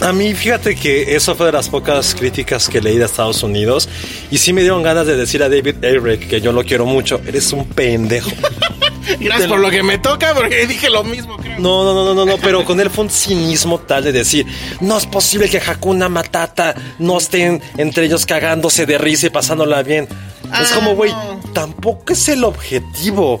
[0.00, 3.88] A mí, fíjate que eso fue de las pocas críticas que leí de Estados Unidos.
[4.30, 7.20] Y sí me dieron ganas de decir a David Eric, que yo lo quiero mucho,
[7.26, 8.30] eres un pendejo.
[9.20, 11.58] Gracias por lo que me toca, porque dije lo mismo, creo.
[11.58, 14.46] No, no, no, no, no, pero con él fue un cinismo tal de decir,
[14.80, 19.82] no es posible que Hakuna Matata no estén entre ellos cagándose de risa y pasándola
[19.82, 20.04] bien.
[20.04, 21.12] es Ah, como, güey,
[21.52, 23.40] tampoco es el objetivo.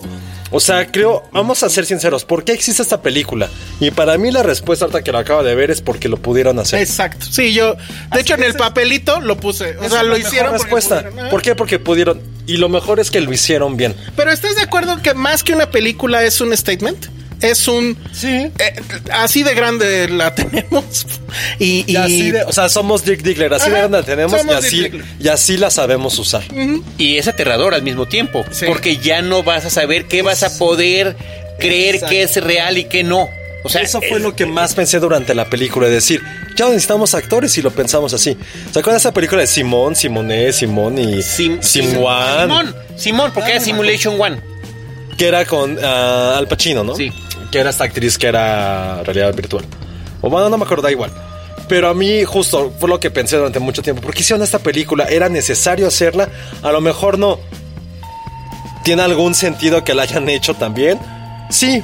[0.56, 3.50] O sea, creo, vamos a ser sinceros, ¿por qué existe esta película?
[3.80, 6.60] Y para mí la respuesta ahorita que lo acabo de ver es porque lo pudieron
[6.60, 6.80] hacer.
[6.80, 7.26] Exacto.
[7.28, 7.74] Sí, yo.
[8.12, 9.76] De hecho, en el papelito lo puse.
[9.78, 10.52] O sea, lo hicieron.
[10.52, 11.02] porque respuesta.
[11.02, 11.26] pudieron.
[11.26, 11.30] Ah.
[11.30, 11.56] ¿Por qué?
[11.56, 12.22] Porque pudieron.
[12.46, 13.96] Y lo mejor es que lo hicieron bien.
[14.14, 17.06] Pero ¿estás de acuerdo que más que una película es un statement?
[17.44, 17.96] Es un.
[18.12, 18.28] Sí.
[18.28, 18.52] eh,
[19.12, 21.06] así de grande la tenemos.
[21.58, 21.84] Y.
[21.86, 24.50] Y y- así de, o sea, somos Dick Diggler, así de grande la tenemos y
[24.52, 26.42] así, y así la sabemos usar.
[26.98, 28.66] Y es aterrador al mismo tiempo, Sí.
[28.66, 31.16] porque ya no vas a saber qué vas a poder
[31.58, 32.10] creer Exacto.
[32.10, 33.28] que es real y qué no.
[33.66, 36.20] O sea, Eso fue es- lo que más pensé durante la película, de decir,
[36.54, 38.36] ya no necesitamos actores y lo pensamos así.
[38.72, 41.62] ¿Se acuerdan de esa película de Simón, Simoné, Simón y Sim-?
[41.62, 44.38] Simón, Simón, porque era Simulation One.
[45.16, 46.94] Que era con ah, Al Pacino, ¿no?
[46.96, 47.10] Sí.
[47.54, 49.64] Que era esta actriz que era realidad virtual.
[50.22, 51.12] O bueno, no me acuerdo, da igual.
[51.68, 54.02] Pero a mí justo fue lo que pensé durante mucho tiempo.
[54.02, 55.04] ¿Por qué hicieron esta película?
[55.04, 56.28] ¿Era necesario hacerla?
[56.64, 57.38] A lo mejor no.
[58.82, 60.98] ¿Tiene algún sentido que la hayan hecho también?
[61.48, 61.80] Sí.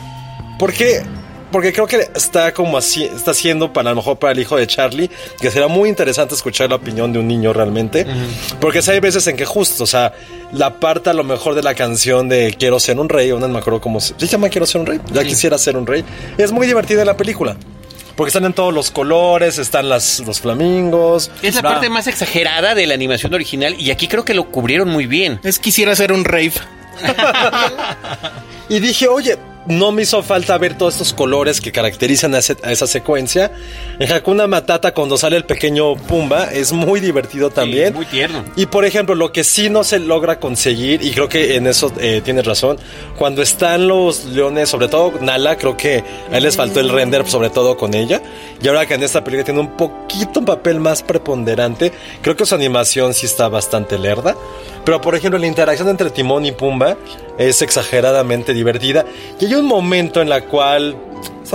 [0.59, 1.05] ¿Por qué?
[1.53, 4.57] Porque creo que está como así, está haciendo para a lo mejor para el hijo
[4.57, 5.11] de Charlie,
[5.41, 8.07] que será muy interesante escuchar la opinión de un niño realmente.
[8.61, 10.13] Porque sí hay veces en que justo, o sea,
[10.53, 13.49] la parte a lo mejor de la canción de Quiero ser un rey, o no
[13.49, 16.05] me acuerdo cómo se, ¿se llama Quiero ser un rey, ya quisiera ser un rey.
[16.39, 17.57] Es muy divertida la película.
[18.17, 21.31] Porque están en todos los colores, están las, los flamingos.
[21.43, 24.51] Es la Bra- parte más exagerada de la animación original y aquí creo que lo
[24.51, 25.41] cubrieron muy bien.
[25.43, 26.53] Es quisiera hacer un rave.
[28.69, 29.37] Y dije, oye,
[29.67, 33.53] no me hizo falta ver todos estos colores que caracterizan a, ese- a esa secuencia.
[33.99, 37.93] En Hakuna Matata, cuando sale el pequeño Pumba, es muy divertido también.
[37.95, 38.45] muy tierno.
[38.57, 41.93] Y por ejemplo, lo que sí no se logra conseguir, y creo que en eso
[42.01, 42.79] eh, tienes razón,
[43.19, 47.29] cuando están los leones, sobre todo Nala, creo que a él les faltó el render,
[47.29, 48.23] sobre todo con ella.
[48.63, 51.93] Y ahora que en esta película tiene un poquito un papel más preponderante,
[52.23, 54.35] creo que su animación sí está bastante lerda.
[54.85, 56.97] Pero por ejemplo, la interacción entre Timón y Pumba
[57.39, 59.05] es exageradamente divertida.
[59.39, 60.97] Y hay un momento en la cual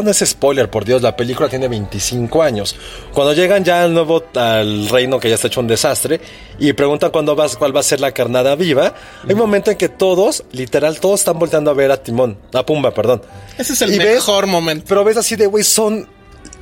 [0.03, 2.75] no es spoiler, por Dios, la película tiene 25 años.
[3.13, 6.19] Cuando llegan ya al nuevo al reino que ya está hecho un desastre
[6.59, 8.93] y preguntan cuándo va, cuál va a ser la carnada viva,
[9.25, 12.65] hay un momento en que todos, literal, todos están volteando a ver a Timón, a
[12.65, 13.21] Pumba, perdón.
[13.57, 14.83] Ese es el Y ves- mejor momento.
[14.85, 16.09] Pero ves así de, güey, son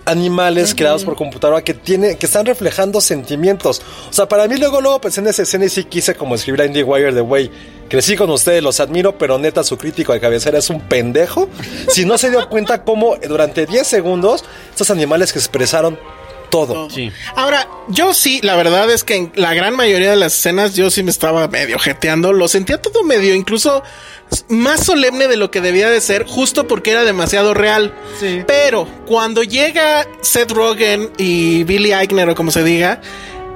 [0.05, 3.81] animales creados por computadora que tiene, que están reflejando sentimientos.
[4.09, 6.61] O sea, para mí luego, luego pensé en esa escena y sí quise como escribir
[6.61, 7.49] a IndieWire de, güey,
[7.93, 11.47] crecí con ustedes, los admiro, pero neta su crítico de cabecera es un pendejo.
[11.89, 15.99] Si no se dio cuenta cómo durante 10 segundos estos animales que expresaron
[16.49, 16.89] todo.
[16.89, 17.11] Sí.
[17.35, 20.89] Ahora, yo sí, la verdad es que en la gran mayoría de las escenas yo
[20.89, 22.33] sí me estaba medio jeteando.
[22.33, 23.83] Lo sentía todo medio, incluso
[24.47, 27.93] más solemne de lo que debía de ser, justo porque era demasiado real.
[28.47, 33.01] Pero cuando llega Seth Rogen y Billy Eichner, o como se diga,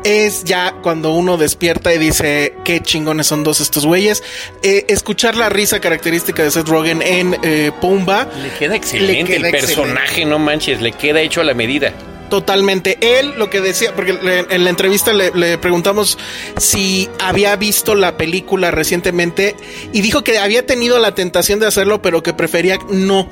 [0.03, 4.23] es ya cuando uno despierta y dice qué chingones son dos estos güeyes.
[4.63, 8.27] Eh, escuchar la risa característica de Seth Rogen en eh, Pumba.
[8.41, 11.93] Le queda excelente queda el personaje, no manches, le queda hecho a la medida.
[12.29, 12.97] Totalmente.
[13.19, 16.17] Él lo que decía, porque le- en la entrevista le, le preguntamos
[16.57, 19.55] si había visto la película recientemente
[19.93, 23.29] y dijo que había tenido la tentación de hacerlo, pero que prefería no.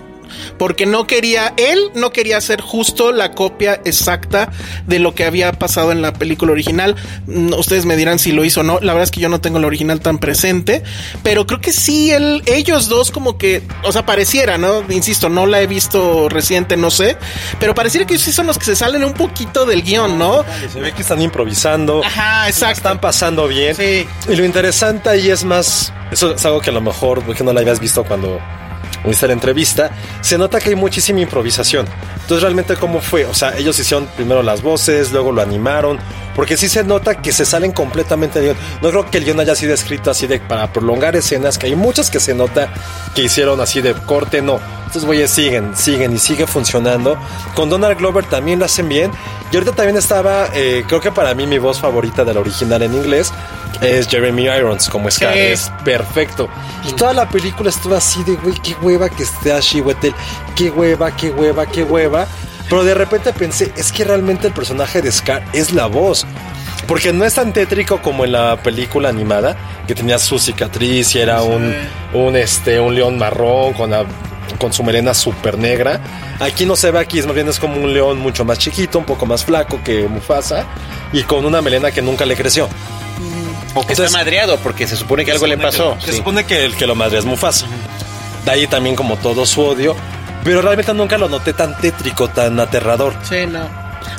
[0.58, 4.52] Porque no quería, él no quería hacer justo la copia exacta
[4.88, 6.96] de lo que había pasado en la película original.
[7.28, 8.80] Mm, Ustedes me dirán si lo hizo o no.
[8.80, 10.84] La verdad es que yo no tengo la original tan presente.
[11.24, 14.84] Pero creo que sí, él, ellos dos como que, o sea, pareciera, ¿no?
[14.90, 17.18] Insisto, no la he visto reciente, no sé.
[17.60, 20.46] Pero pareciera que ellos sí son los que se salen un poquito del guion, ¿no?
[20.72, 22.04] Se ve que están improvisando.
[22.04, 22.78] Ajá, exacto.
[22.78, 23.76] Están pasando bien.
[23.76, 24.06] Sí.
[24.30, 25.94] Y lo interesante ahí es más.
[26.12, 28.40] Eso es algo que a lo mejor porque no la habías visto cuando
[29.10, 29.91] viste la entrevista.
[30.22, 31.86] Se nota que hay muchísima improvisación.
[32.15, 33.26] Entonces, realmente, ¿cómo fue?
[33.26, 36.00] O sea, ellos hicieron primero las voces, luego lo animaron.
[36.36, 38.65] Porque sí se nota que se salen completamente del guion.
[38.82, 41.76] No creo que el guion haya sido escrito así de para prolongar escenas, que hay
[41.76, 42.74] muchas que se nota
[43.15, 44.60] que hicieron así de corte, no.
[44.88, 47.17] Estos güeyes siguen, siguen y sigue funcionando.
[47.54, 49.12] Con Donald Glover también lo hacen bien.
[49.52, 52.82] Y ahorita también estaba, eh, creo que para mí mi voz favorita de la original
[52.82, 53.32] en inglés
[53.82, 55.34] es Jeremy Irons como Scar.
[55.34, 55.39] Sí.
[55.39, 56.48] Es perfecto.
[56.88, 60.13] Y toda la película estuvo así de, güey, qué hueva que esté Ashley Wetel.
[60.56, 62.28] Qué hueva, qué hueva, qué hueva.
[62.69, 66.26] Pero de repente pensé, es que realmente el personaje de Scar es la voz.
[66.88, 69.56] Porque no es tan tétrico como en la película animada,
[69.88, 71.74] que tenía su cicatriz y era un,
[72.13, 74.06] un, este, un león marrón con, la-
[74.58, 76.00] con su melena súper negra.
[76.39, 79.00] Aquí no se ve aquí, es más bien es como un león mucho más chiquito,
[79.00, 80.65] un poco más flaco que Mufasa,
[81.13, 82.65] y con una melena que nunca le creció.
[83.74, 85.98] O que Entonces- está madreado porque se supone que algo le pasó.
[86.00, 86.18] Se sí.
[86.18, 87.65] supone que el que lo madre es Mufasa.
[88.46, 89.96] De ahí también como todo su odio.
[90.44, 93.15] Pero realmente nunca lo noté tan tétrico, tan aterrador.
[93.28, 93.68] Sí, no.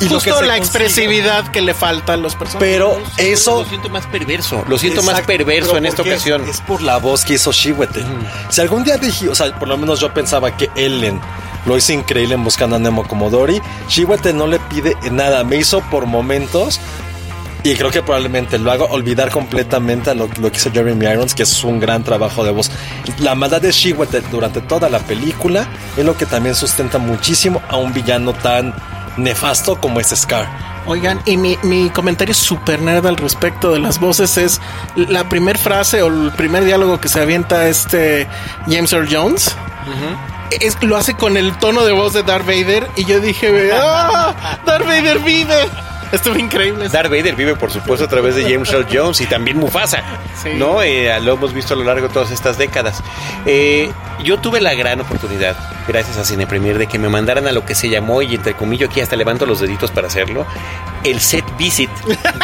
[0.00, 2.68] Y lo que Justo la consigue- expresividad que le falta a los personajes.
[2.70, 3.62] Pero eso...
[3.62, 4.64] Lo siento más perverso.
[4.68, 6.48] Lo siento más perverso en esta es- ocasión.
[6.48, 8.04] Es, por la voz que hizo Chihuete.
[8.50, 11.20] Si algún día dije, o sea, por lo menos yo pensaba que Ellen
[11.64, 13.60] lo hizo increíble en Buscando a Nemo como Dory.
[13.88, 16.78] Chihuete no le pide nada, me hizo por momentos.
[17.64, 21.34] Y creo que probablemente lo haga olvidar completamente a lo, lo que hizo Jeremy Irons,
[21.34, 22.70] que es un gran trabajo de voz.
[23.18, 27.76] La maldad de Chihuete durante toda la película es lo que también sustenta muchísimo a
[27.76, 28.72] un villano tan
[29.16, 30.46] nefasto como es Scar.
[30.86, 34.60] Oigan, y mi, mi comentario super nerd al respecto de las voces es
[34.94, 38.28] la primera frase o el primer diálogo que se avienta este
[38.68, 39.56] James Earl Jones.
[40.60, 44.58] Es, lo hace con el tono de voz de Darth Vader y yo dije, ¡ah!
[44.64, 45.54] ¡Darth Vader vive!
[46.12, 46.88] Estuvo increíble.
[46.88, 50.04] Darth Vader vive, por supuesto, a través de James Earl Jones y también Mufasa,
[50.40, 50.50] Sí.
[50.56, 50.80] ¿no?
[50.82, 53.02] Eh, lo hemos visto a lo largo de todas estas décadas.
[53.44, 53.90] Eh,
[54.24, 57.64] yo tuve la gran oportunidad, gracias a Cine Premier, de que me mandaran a lo
[57.64, 60.46] que se llamó, y entre comillas aquí hasta levanto los deditos para hacerlo,
[61.04, 61.90] el set visit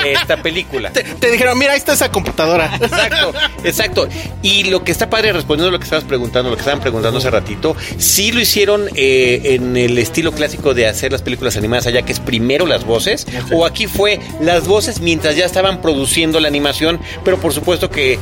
[0.02, 0.90] de esta película.
[0.92, 2.70] Te, te dijeron, mira, ahí está esa computadora.
[2.82, 3.32] Exacto,
[3.64, 4.08] exacto.
[4.42, 7.18] Y lo que está padre, respondiendo a lo que estabas preguntando, lo que estaban preguntando
[7.18, 11.86] hace ratito, sí lo hicieron eh, en el estilo clásico de hacer las películas animadas
[11.86, 16.40] allá, que es primero las voces, o aquí fue las voces mientras ya estaban produciendo
[16.40, 18.18] la animación, pero por supuesto que eh,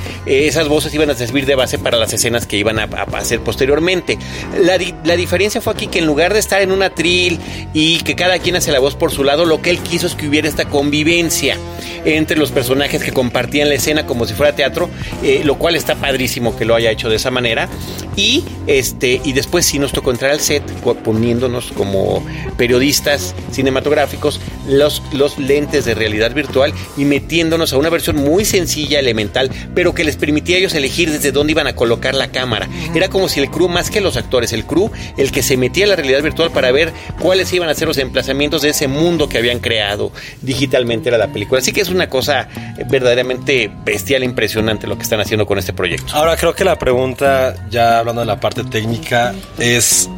[0.47, 3.40] esas voces iban a servir de base para las escenas que iban a, a hacer
[3.41, 4.19] posteriormente.
[4.63, 7.39] La, la diferencia fue aquí que en lugar de estar en un atril
[7.75, 10.15] y que cada quien hace la voz por su lado, lo que él quiso es
[10.15, 11.57] que hubiera esta convivencia
[12.05, 14.89] entre los personajes que compartían la escena como si fuera teatro,
[15.23, 17.69] eh, lo cual está padrísimo que lo haya hecho de esa manera.
[18.17, 20.63] Y este y después sí nos tocó entrar al set
[21.05, 22.25] poniéndonos como
[22.57, 28.99] periodistas cinematográficos los, los lentes de realidad virtual y metiéndonos a una versión muy sencilla,
[28.99, 32.69] elemental, pero que les permitía a ellos elegir desde dónde iban a colocar la cámara.
[32.95, 35.87] Era como si el crew, más que los actores, el crew, el que se metía
[35.87, 39.29] a la realidad virtual para ver cuáles iban a ser los emplazamientos de ese mundo
[39.29, 40.13] que habían creado
[40.43, 41.61] digitalmente era la película.
[41.61, 42.49] Así que es una cosa
[42.89, 46.15] verdaderamente bestial, impresionante lo que están haciendo con este proyecto.
[46.15, 50.09] Ahora creo que la pregunta, ya hablando de la parte técnica, es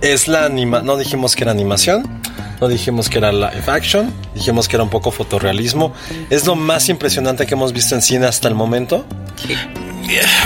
[0.00, 2.20] es la anima, no dijimos que era animación,
[2.60, 5.94] no dijimos que era live action, dijimos que era un poco fotorrealismo.
[6.30, 9.06] Es lo más impresionante que hemos visto en cine hasta el momento.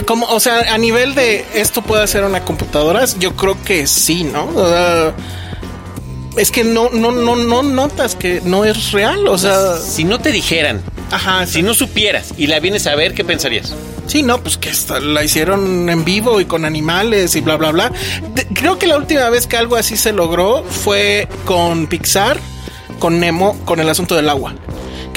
[0.07, 4.25] Como, o sea, a nivel de esto puede hacer una computadora, yo creo que sí,
[4.25, 4.49] ¿no?
[6.37, 10.21] Es que no, no, no, no notas que no es real, o sea, Si no
[10.21, 13.75] te dijeran, ajá, si no supieras y la vienes a ver, ¿qué pensarías?
[14.07, 17.93] Sí, no, pues que la hicieron en vivo y con animales y bla, bla, bla.
[18.35, 22.39] De- creo que la última vez que algo así se logró fue con Pixar,
[23.01, 24.55] con Nemo, con el asunto del agua.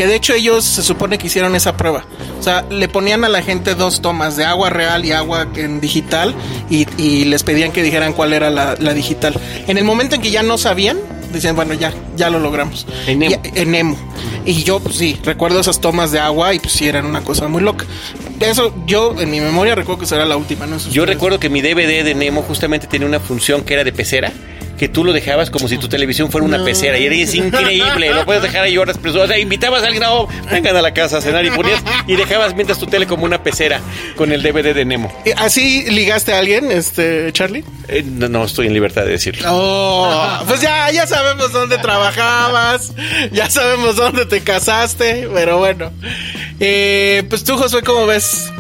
[0.01, 2.03] Que de hecho ellos se supone que hicieron esa prueba.
[2.39, 5.79] O sea, le ponían a la gente dos tomas de agua real y agua en
[5.79, 6.33] digital
[6.71, 9.35] y, y les pedían que dijeran cuál era la, la digital.
[9.67, 10.97] En el momento en que ya no sabían,
[11.31, 12.87] decían, bueno, ya, ya lo logramos.
[13.05, 13.39] En Nemo.
[13.53, 13.95] Y- en Nemo.
[14.43, 17.47] Y yo, pues sí, recuerdo esas tomas de agua y pues sí, eran una cosa
[17.47, 17.85] muy loca.
[18.39, 20.79] Eso, yo en mi memoria recuerdo que será la última, ¿no?
[20.79, 24.31] Yo recuerdo que mi DVD de Nemo justamente tenía una función que era de pecera.
[24.81, 26.65] Que tú lo dejabas como si tu televisión fuera una No.
[26.65, 28.11] pecera y era es increíble.
[28.15, 30.91] Lo puedes dejar ahí horas, pero o sea, invitabas a alguien, oh, vengan a la
[30.91, 33.79] casa a cenar y ponías y dejabas mientras tu tele como una pecera
[34.15, 35.13] con el DVD de Nemo.
[35.23, 37.63] Eh, ¿Así ligaste a alguien, este, Charlie?
[37.89, 39.47] Eh, no, no estoy en libertad de decirlo.
[39.51, 42.91] Oh, pues ya, ya sabemos dónde trabajabas,
[43.31, 45.91] ya sabemos dónde te casaste, pero bueno.
[46.59, 48.51] Eh, pues tú, Josué, ¿cómo ves?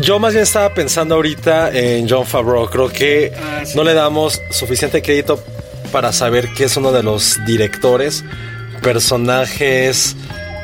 [0.00, 2.68] Yo más bien estaba pensando ahorita en John Favreau.
[2.68, 3.76] Creo que Ah, sí.
[3.76, 5.42] no le damos suficiente crédito
[5.92, 8.24] para saber que es uno de los directores,
[8.82, 10.16] personajes,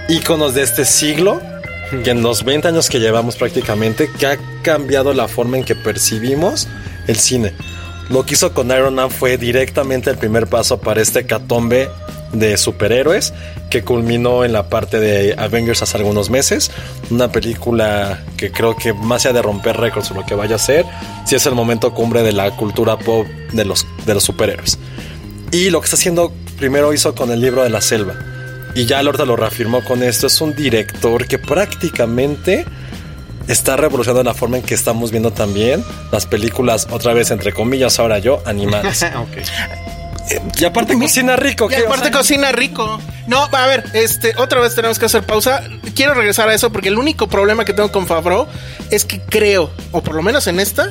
[0.09, 1.41] íconos de este siglo,
[2.05, 5.75] que en los 20 años que llevamos prácticamente, que ha cambiado la forma en que
[5.75, 6.69] percibimos
[7.07, 7.53] el cine.
[8.13, 11.89] Lo que hizo con Iron Man fue directamente el primer paso para este catombe
[12.35, 13.33] de superhéroes
[13.71, 16.71] que culminó en la parte de Avengers hace algunos meses.
[17.11, 20.59] Una película que creo que más allá de romper récords o lo que vaya a
[20.59, 20.85] ser,
[21.25, 24.79] sí es el momento cumbre de la cultura pop de los, de los superhéroes.
[25.51, 28.15] Y lo que está haciendo primero hizo con el libro de la selva.
[28.75, 30.27] Y ya Lorda lo reafirmó con esto.
[30.27, 32.67] Es un director que prácticamente
[33.49, 37.99] está revolucionando la forma en que estamos viendo también las películas, otra vez entre comillas,
[37.99, 39.07] ahora yo, animadas.
[40.59, 41.69] Y aparte cocina rico.
[41.71, 43.01] Y aparte sea, cocina rico.
[43.27, 45.63] No, a ver, este, otra vez tenemos que hacer pausa.
[45.95, 48.47] Quiero regresar a eso porque el único problema que tengo con Favreau
[48.91, 50.89] es que creo, o por lo menos en esta,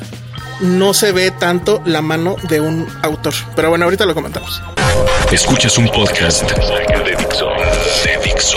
[0.60, 3.34] no se ve tanto la mano de un autor.
[3.56, 4.62] Pero bueno, ahorita lo comentamos.
[5.30, 7.16] Escuchas un podcast de.
[8.04, 8.56] De Dixo.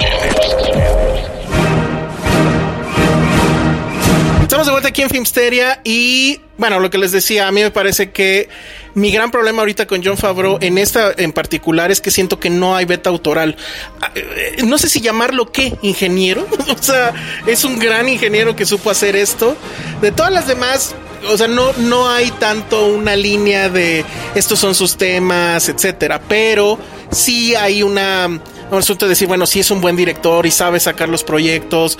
[4.65, 8.09] De vuelta aquí en Filmsteria y bueno, lo que les decía, a mí me parece
[8.09, 8.49] que
[8.95, 12.49] mi gran problema ahorita con John Favreau en esta en particular es que siento que
[12.49, 13.57] no hay beta autoral.
[14.01, 16.47] Ah, eh, No sé si llamarlo qué, ingeniero.
[16.79, 17.13] o sea,
[17.45, 19.55] es un gran ingeniero que supo hacer esto.
[20.01, 20.95] De todas las demás,
[21.29, 26.19] o sea, no, no hay tanto una línea de estos son sus temas, etcétera.
[26.27, 26.79] Pero
[27.11, 31.23] sí hay una de decir, bueno, sí es un buen director y sabe sacar los
[31.23, 31.97] proyectos.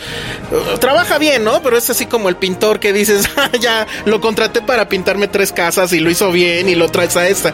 [0.51, 1.61] Uh, trabaja bien, ¿no?
[1.61, 5.51] Pero es así como el pintor que dices, "Ah, ya lo contraté para pintarme tres
[5.51, 7.53] casas y lo hizo bien y lo traes a esta.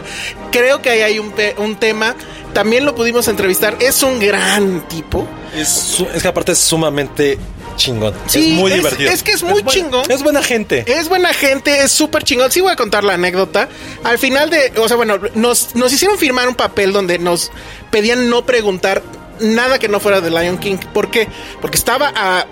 [0.50, 2.14] Creo que ahí hay un, un tema.
[2.52, 3.76] También lo pudimos entrevistar.
[3.80, 5.26] Es un gran tipo.
[5.56, 7.38] Es que aparte es sumamente
[7.76, 8.14] chingón.
[8.26, 9.10] Sí, es muy es- divertido.
[9.10, 10.10] es que es muy chingón.
[10.10, 10.84] Es buena gente.
[10.86, 12.50] Es buena gente, es súper chingón.
[12.50, 13.68] Sí voy a contar la anécdota.
[14.04, 17.50] Al final de, o sea, bueno, nos, nos hicieron firmar un papel donde nos
[17.90, 19.02] pedían no preguntar
[19.40, 20.76] nada que no fuera de Lion King.
[20.92, 21.28] ¿Por qué?
[21.60, 22.46] Porque estaba a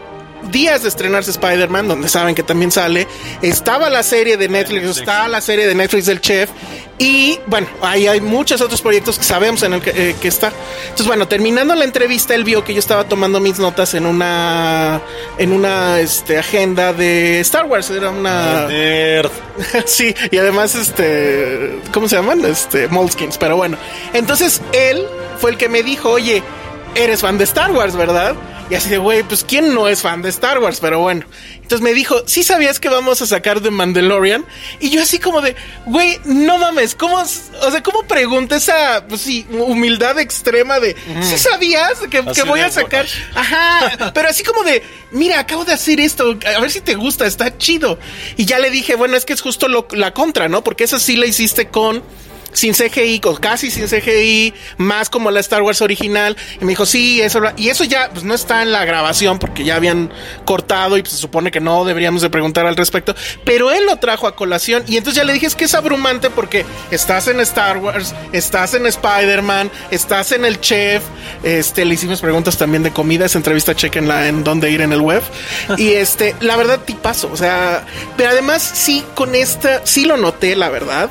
[0.51, 3.07] días de estrenarse Spider-Man, donde saben que también sale.
[3.43, 6.51] Estaba la serie de Netflix, está la serie de Netflix del Chef.
[6.99, 10.53] Y bueno, ahí hay muchos otros proyectos que sabemos en el que, eh, que está.
[10.83, 15.01] Entonces, bueno, terminando la entrevista, él vio que yo estaba tomando mis notas en una
[15.39, 17.89] en una este, agenda de Star Wars.
[17.89, 19.31] Era una Nerd.
[19.87, 22.45] sí, y además, este, ¿cómo se llaman?
[22.45, 23.79] Este, Moleskins, pero bueno.
[24.13, 25.07] Entonces, él
[25.39, 26.43] fue el que me dijo, oye,
[26.95, 28.35] eres fan de Star Wars, ¿verdad?
[28.71, 30.79] Y así de, güey, pues ¿quién no es fan de Star Wars?
[30.81, 31.27] Pero bueno.
[31.57, 34.45] Entonces me dijo, ¿sí sabías que vamos a sacar The Mandalorian?
[34.79, 35.57] Y yo así como de,
[35.87, 37.25] güey, no mames, ¿cómo, o
[37.71, 42.71] sea, cómo pregunta esa, pues sí, humildad extrema de, ¿sí sabías que, voy de, a
[42.71, 43.07] sacar?
[43.35, 47.27] Ajá, pero así como de, mira, acabo de hacer esto, a ver si te gusta,
[47.27, 47.99] está chido.
[48.37, 50.63] Y ya le dije, bueno, es que es justo lo- la contra, ¿no?
[50.65, 52.03] Porque esa sí la hiciste con
[52.53, 56.37] sin CGI, casi sin CGI, más como la Star Wars original.
[56.61, 57.41] Y me dijo, sí, eso.
[57.57, 60.13] Y eso ya pues, no está en la grabación porque ya habían
[60.45, 63.15] cortado y pues, se supone que no deberíamos de preguntar al respecto.
[63.45, 66.31] Pero él lo trajo a colación y entonces ya le dije, es que es abrumante
[66.31, 71.03] porque estás en Star Wars, estás en Spider-Man, estás en el chef.
[71.43, 75.01] Este, le hicimos preguntas también de comida, esa entrevista chequenla en dónde ir en el
[75.01, 75.23] web.
[75.77, 77.31] Y este, la verdad, tipazo.
[77.33, 77.87] O sea,
[78.17, 81.11] pero además sí, con esta, sí lo noté, la verdad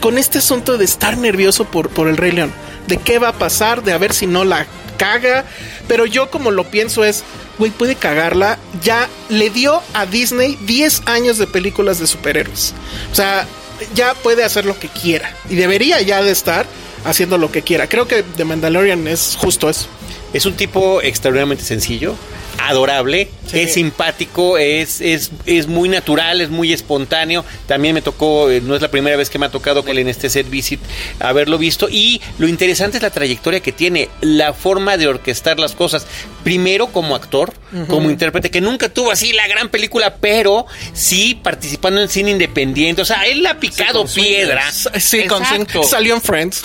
[0.00, 2.52] con este asunto de estar nervioso por, por el Rey León,
[2.86, 5.44] de qué va a pasar, de a ver si no la caga,
[5.86, 7.22] pero yo como lo pienso es,
[7.58, 12.74] güey, puede cagarla, ya le dio a Disney 10 años de películas de superhéroes,
[13.12, 13.46] o sea,
[13.94, 16.66] ya puede hacer lo que quiera, y debería ya de estar
[17.04, 19.86] haciendo lo que quiera, creo que The Mandalorian es justo eso.
[20.34, 22.14] Es un tipo extraordinariamente sencillo,
[22.58, 23.60] adorable, Sí.
[23.60, 27.44] es simpático, es, es, es muy natural, es muy espontáneo.
[27.66, 29.98] También me tocó, eh, no es la primera vez que me ha tocado con él
[30.00, 30.80] en este set visit
[31.18, 31.88] haberlo visto.
[31.90, 36.06] Y lo interesante es la trayectoria que tiene, la forma de orquestar las cosas.
[36.44, 37.54] Primero como actor,
[37.88, 43.00] como intérprete, que nunca tuvo así la gran película, pero sí participando en cine independiente.
[43.02, 44.62] O sea, él ha picado piedra.
[44.72, 45.42] Sí, con
[45.84, 46.64] salió en Friends,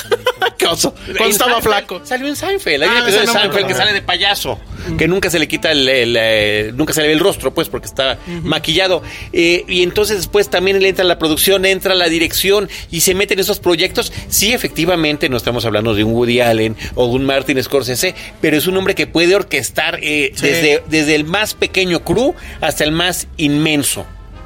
[0.58, 0.92] Qué oso.
[0.94, 2.02] cuando En estaba Seinfeld, flaco.
[2.06, 2.84] Salió en Seinfeld.
[2.84, 4.60] Hay un Ah, episodio de no Seinfeld que sale de payaso.
[4.98, 5.83] Que nunca se le quita el.
[5.90, 9.02] El, eh, nunca se le ve el rostro, pues, porque está maquillado.
[9.32, 13.34] Eh, y entonces después también él entra la producción, entra la dirección y se mete
[13.34, 14.12] en esos proyectos.
[14.30, 18.68] Sí, efectivamente, no estamos hablando de un Woody Allen o un Martin Scorsese, pero es
[18.68, 20.48] un hombre que puede orquestar eh, Sí.
[20.48, 24.06] desde, desde el más pequeño crew hasta el más inmenso.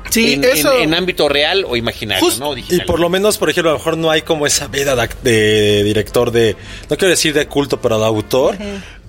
[0.09, 2.53] Sí, en, eso- en- en ámbito real o imaginario, Just- ¿no?
[2.53, 2.85] Y Digital.
[2.85, 6.31] por lo menos, por ejemplo, a lo mejor no hay como esa vida de, director
[6.31, 6.55] de,
[6.89, 8.57] no quiero decir de culto, pero de autor.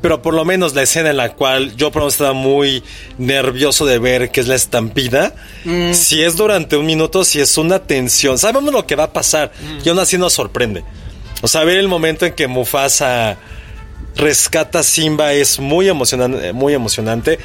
[0.01, 2.85] Pero por lo menos la escena en la cual yo por lo menos estaba muy
[3.19, 5.35] nervioso de ver que es la estampida.
[5.93, 8.39] Si es durante un minuto, si es una tensión.
[8.39, 9.51] Sabemos lo que va a pasar.
[9.85, 10.85] Y aún así nos sorprende.
[11.43, 13.39] O sea, ver el momento en que Mufasa
[14.17, 17.39] rescata a Simba es muy emocionante, muy emocionante.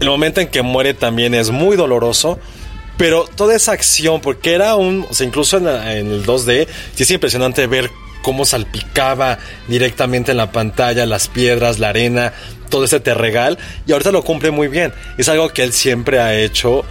[0.00, 2.38] El momento en que muere también es muy doloroso.
[3.00, 5.06] Pero toda esa acción, porque era un.
[5.08, 7.90] O sea, incluso en, el 2D, sí es impresionante ver
[8.22, 9.38] cómo salpicaba
[9.68, 12.34] directamente en la pantalla las piedras, la arena,
[12.68, 13.56] todo ese terregal.
[13.86, 14.92] Y ahorita lo cumple muy bien.
[15.16, 16.84] Es algo que él siempre ha hecho.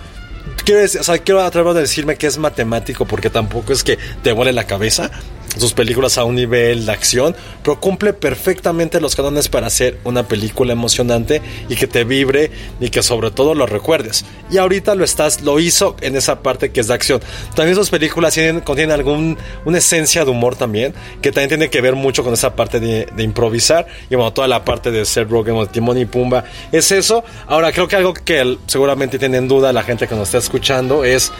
[0.65, 3.99] Quiero, decir- o sea, quiero atrever a decirme que es matemático porque tampoco es que
[4.23, 5.11] te vuele la cabeza
[5.59, 10.27] sus películas a un nivel de acción, pero cumple perfectamente los cánones para hacer una
[10.27, 14.25] película emocionante y que te vibre y que sobre todo lo recuerdes.
[14.49, 17.21] Y ahorita lo estás, lo hizo en esa parte que es de acción.
[17.55, 21.81] También sus películas tienen, contienen algún, una esencia de humor también, que también tiene que
[21.81, 25.29] ver mucho con esa parte de, de improvisar y bueno, toda la parte de ser
[25.29, 27.23] Rogen o Timón y Pumba es eso.
[27.47, 31.03] Ahora creo que algo que seguramente tiene en duda la gente que nos está escuchando
[31.03, 31.31] es,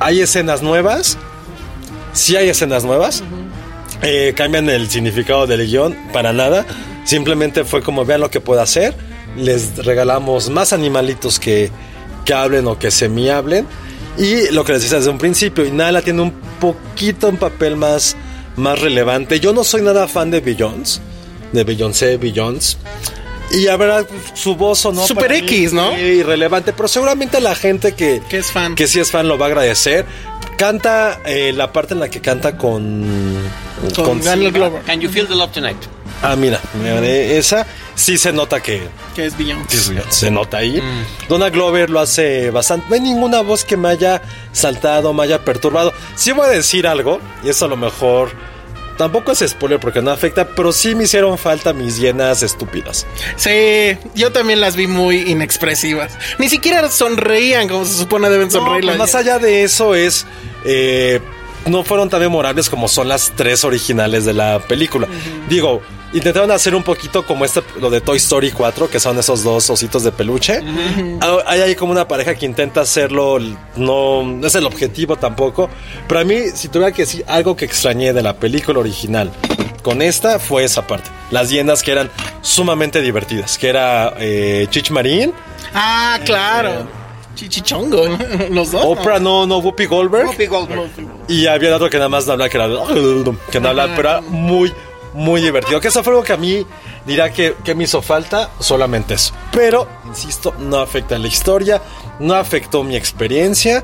[0.00, 1.16] ¿hay escenas nuevas?
[2.12, 3.22] Si hay escenas nuevas.
[4.02, 6.64] Eh, cambian el significado del guion para nada.
[7.04, 8.94] Simplemente fue como vean lo que puedo hacer.
[9.36, 11.70] Les regalamos más animalitos que,
[12.24, 13.66] que hablen o que semi hablen.
[14.18, 17.76] Y lo que les decía desde un principio, y Nala tiene un poquito un papel
[17.76, 18.16] más,
[18.56, 19.38] más relevante.
[19.38, 21.00] Yo no soy nada fan de Beyoncé,
[21.52, 22.76] de Beyoncé, Beyoncé.
[23.50, 25.06] Y a ver, su voz o no.
[25.06, 25.98] Super X, ¿no?
[25.98, 28.74] Irrelevante, pero seguramente la gente que, Que es fan.
[28.74, 30.04] que sí es fan lo va a agradecer.
[30.56, 33.06] Canta eh, la parte en la que canta con.
[33.94, 35.76] Con Daniel Glover, Can you feel the love tonight?
[36.20, 38.82] Ah, mira, mira, esa sí se nota que,
[39.14, 39.78] que es Beyoncé.
[39.78, 40.82] Sí, se nota ahí.
[41.28, 42.86] Donna Glover lo hace bastante.
[42.88, 44.20] No hay ninguna voz que me haya
[44.52, 45.92] saltado, me haya perturbado.
[46.16, 48.32] Sí voy a decir algo, y eso a lo mejor
[48.98, 53.06] tampoco es spoiler porque no afecta, pero sí me hicieron falta mis llenas estúpidas.
[53.36, 56.12] Sí, yo también las vi muy inexpresivas.
[56.38, 60.26] Ni siquiera sonreían como se supone deben sonreír No, más allá de eso es...
[60.64, 61.20] eh,
[61.66, 65.06] no fueron tan memorables como son las tres originales de la película.
[65.48, 65.82] Digo,
[66.12, 69.68] intentaron hacer un poquito como este, lo de Toy Story 4, que son esos dos
[69.70, 70.60] ositos de peluche.
[71.20, 73.38] Ah, Hay ahí como una pareja que intenta hacerlo,
[73.76, 75.68] no, no es el objetivo tampoco.
[76.06, 79.30] Pero a mí, si tuviera que decir algo que extrañé de la película original
[79.82, 81.10] con esta, fue esa parte.
[81.30, 82.10] Las llenas que eran
[82.42, 85.32] sumamente divertidas, que era eh, Chich Marín,
[85.74, 86.86] Ah, claro.
[87.34, 88.18] Chichichongo, ¿no?
[88.50, 88.82] los dos.
[88.84, 90.26] Oprah, no, no, Whoopi Goldberg.
[90.26, 90.90] Whoopi Goldberg.
[91.28, 92.68] Y había otro que nada más no hablaba, que era
[93.52, 94.72] que no hablaba, pero era muy,
[95.18, 95.80] muy divertido.
[95.80, 96.64] Que eso fue algo que a mí
[97.04, 99.34] dirá que, que me hizo falta, solamente eso.
[99.52, 101.82] Pero, insisto, no afecta la historia,
[102.20, 103.82] no afectó mi experiencia.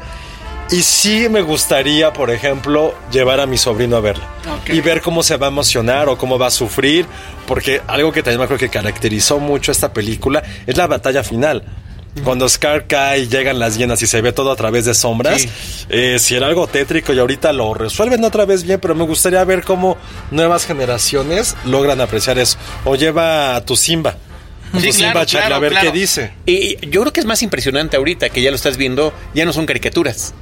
[0.70, 4.24] Y sí me gustaría, por ejemplo, llevar a mi sobrino a verla.
[4.68, 7.06] Y ver cómo se va a emocionar o cómo va a sufrir.
[7.46, 11.64] Porque algo que también me creo que caracterizó mucho esta película es la batalla final.
[12.22, 15.46] Cuando Scar cae y llegan las hienas y se ve todo a través de sombras,
[15.88, 19.42] eh, si era algo tétrico y ahorita lo resuelven otra vez bien, pero me gustaría
[19.44, 19.96] ver cómo
[20.30, 22.56] nuevas generaciones logran apreciar eso.
[22.84, 24.16] O lleva a tu Simba.
[24.72, 25.92] A Sí, tu Simba claro, claro, a ver claro.
[25.92, 26.32] qué dice.
[26.46, 29.52] Y yo creo que es más impresionante ahorita que ya lo estás viendo, ya no
[29.52, 30.34] son caricaturas.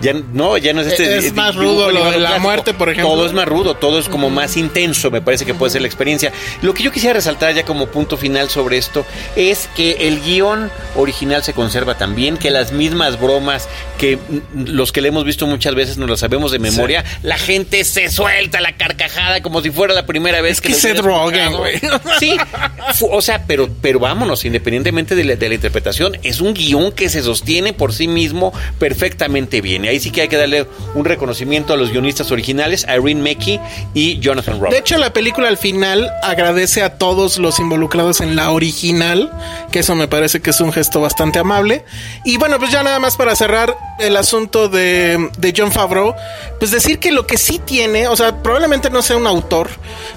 [0.00, 1.18] Ya no, ya no es este.
[1.18, 3.12] Es más rudo lo animado de la muerte, por ejemplo.
[3.12, 5.88] Todo es más rudo, todo es como más intenso, me parece que puede ser la
[5.88, 6.32] experiencia.
[6.62, 10.70] Lo que yo quisiera resaltar ya como punto final sobre esto es que el guion
[10.96, 13.68] original se conserva también, que las mismas bromas
[13.98, 17.36] que mm, los que le hemos visto muchas veces nos las sabemos de memoria, la
[17.36, 20.98] gente se suelta la carcajada como si fuera la primera vez Es que que Seth
[20.98, 21.80] Rogen, güey.
[22.20, 22.36] Sí,
[23.10, 27.08] o sea, pero, pero vámonos, independientemente de la, de la interpretación, es un guion que
[27.08, 29.84] se sostiene por sí mismo perfectamente bien.
[29.84, 33.60] Y ahí sí que hay que darle un reconocimiento a los guionistas originales, Irene Mackey
[33.94, 34.70] y Jonathan Robb.
[34.70, 39.30] De hecho, la película al final agradece a todos los involucrados en la original,
[39.70, 41.84] que eso me parece que es un gesto bastante amable.
[42.24, 46.14] Y bueno, pues ya nada más para cerrar el asunto de, de John Favreau,
[46.58, 49.68] pues decir que lo que sí tiene, o sea, probablemente no sea un autor,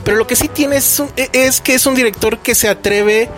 [0.03, 3.29] pero lo que sí tiene es, un- es que es un director que se atreve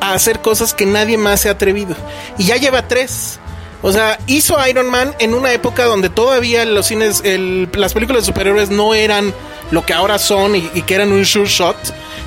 [0.00, 1.94] a hacer cosas que nadie más se ha atrevido.
[2.38, 3.38] Y ya lleva tres.
[3.82, 8.26] O sea, hizo Iron Man en una época donde todavía los cines, las películas de
[8.26, 9.32] superhéroes no eran
[9.70, 11.76] lo que ahora son y, y que eran un sure shot.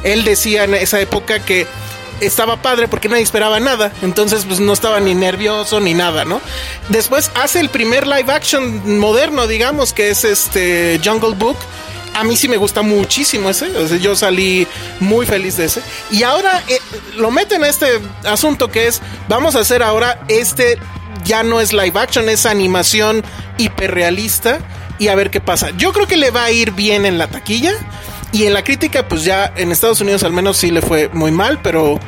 [0.04, 1.68] Él decía en esa época que
[2.22, 3.92] estaba padre porque nadie esperaba nada.
[4.02, 6.40] Entonces, pues no estaba ni nervioso ni nada, ¿no?
[6.90, 11.58] Después hace el primer live action moderno, digamos, que es este Jungle Book.
[12.14, 13.72] A mí sí me gusta muchísimo ese.
[14.00, 14.68] yo salí
[15.00, 15.82] muy feliz de ese.
[16.10, 16.80] Y ahora eh,
[17.16, 17.88] lo meten a este
[18.26, 20.78] asunto que es, vamos a hacer ahora este,
[21.24, 23.24] ya no es live action, es animación
[23.58, 24.60] hiperrealista.
[25.00, 25.72] Y a ver qué pasa.
[25.72, 27.74] Yo creo que le va a ir bien en la taquilla.
[28.34, 31.32] Y en la crítica, pues ya en Estados Unidos al menos sí le fue muy
[31.32, 32.00] mal, pero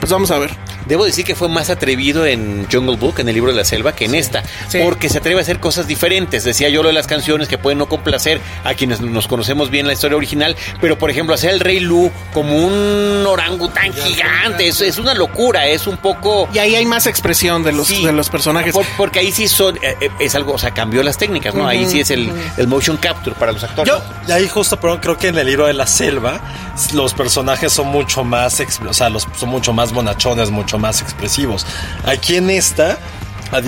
[0.00, 0.50] pues vamos a ver.
[0.86, 3.92] Debo decir que fue más atrevido en Jungle Book, en el libro de la selva,
[3.94, 4.78] que en esta, sí.
[4.82, 6.44] porque se atreve a hacer cosas diferentes.
[6.44, 9.86] Decía yo lo de las canciones que pueden no complacer a quienes nos conocemos bien
[9.86, 14.80] la historia original, pero por ejemplo, hacer el Rey Lu como un orangután gigante, es,
[14.80, 16.48] es una locura, es un poco.
[16.54, 18.04] Y ahí hay más expresión de los, Sí.
[18.04, 18.72] de los personajes.
[18.72, 21.66] Por- porque ahí sí son, eh, eh, es algo, o sea, cambió las técnicas, ¿no?
[21.66, 23.92] Ahí sí es el, el motion capture para los actores.
[23.92, 26.40] Yo, y ahí justo, pero creo que en el libro de la selva
[26.92, 31.66] los personajes son mucho más, o sea, los, son mucho más bonachones, mucho más expresivos.
[32.04, 32.98] Aquí en esta,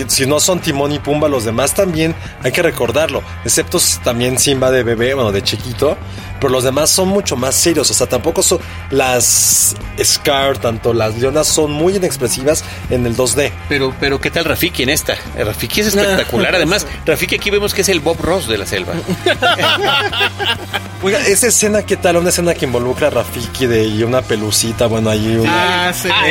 [0.08, 4.70] si no son Timón y Pumba, los demás también hay que recordarlo, excepto también Simba
[4.70, 5.96] de bebé, bueno, de chiquito,
[6.40, 8.58] pero los demás son mucho más serios, o sea, tampoco son
[8.90, 13.50] las Scar, tanto las leonas son muy inexpresivas en el 2D.
[13.68, 15.14] Pero, pero ¿qué tal Rafiki en esta?
[15.36, 16.54] Eh, Rafiki es espectacular.
[16.54, 18.94] Además, Rafiki aquí vemos que es el Bob Ross de la selva.
[21.02, 22.16] Oiga, esa escena, ¿qué tal?
[22.16, 25.88] Una escena que involucra a Rafiki de, y una pelucita, bueno, ahí una...
[25.88, 26.08] Ah, sí.
[26.12, 26.26] Ah,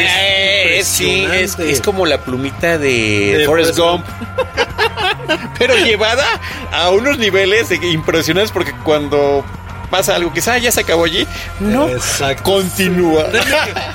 [0.79, 4.05] eh, sí, es, es como la plumita de, De Forrest Gump.
[5.59, 6.25] Pero llevada
[6.71, 9.43] a unos niveles impresionantes porque cuando
[9.89, 11.27] pasa algo que ah, ya se acabó allí.
[11.59, 12.43] No, Exacto.
[12.43, 13.25] continúa.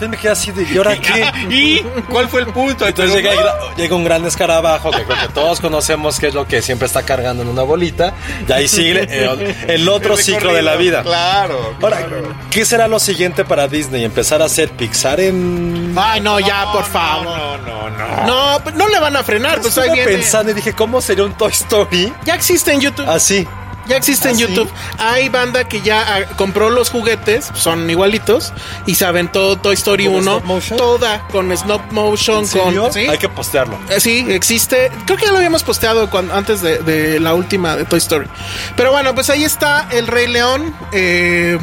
[0.00, 1.24] Me quedé así de, ¿y ahora qué?
[1.50, 1.80] ¿Y
[2.10, 2.86] cuál fue el punto?
[2.86, 6.46] Entonces llega, el llega un gran escarabajo que creo que todos conocemos que es lo
[6.46, 8.12] que siempre está cargando en una bolita.
[8.48, 11.02] Y ahí sigue eh, el otro ciclo de la vida.
[11.02, 11.74] Claro.
[11.80, 12.06] Ahora,
[12.50, 14.04] ¿qué será lo siguiente para Disney?
[14.04, 15.94] ¿Empezar a hacer Pixar en...?
[15.96, 17.24] Ay, no, ya, por favor.
[17.24, 18.26] No, no, no.
[18.26, 20.18] No, pues no le van a frenar, pues ahí Estuve viene.
[20.20, 23.08] pensando y dije, ¿cómo sería un Toy Story Ya existe en YouTube.
[23.08, 23.46] así?
[23.88, 24.42] Ya existe en ¿Ah, sí?
[24.46, 24.70] YouTube.
[24.98, 28.52] Hay banda que ya ah, compró los juguetes, son igualitos,
[28.86, 30.78] y se aventó Toy Story ¿Con 1 stop motion?
[30.78, 32.92] toda con stop motion, con.
[32.92, 33.00] ¿sí?
[33.08, 33.76] Hay que postearlo.
[33.90, 34.90] Eh, Sí, existe.
[35.06, 38.28] Creo que ya lo habíamos posteado cuando, antes de, de la última de Toy Story.
[38.76, 40.74] Pero bueno, pues ahí está El Rey León.
[40.92, 41.58] Eh,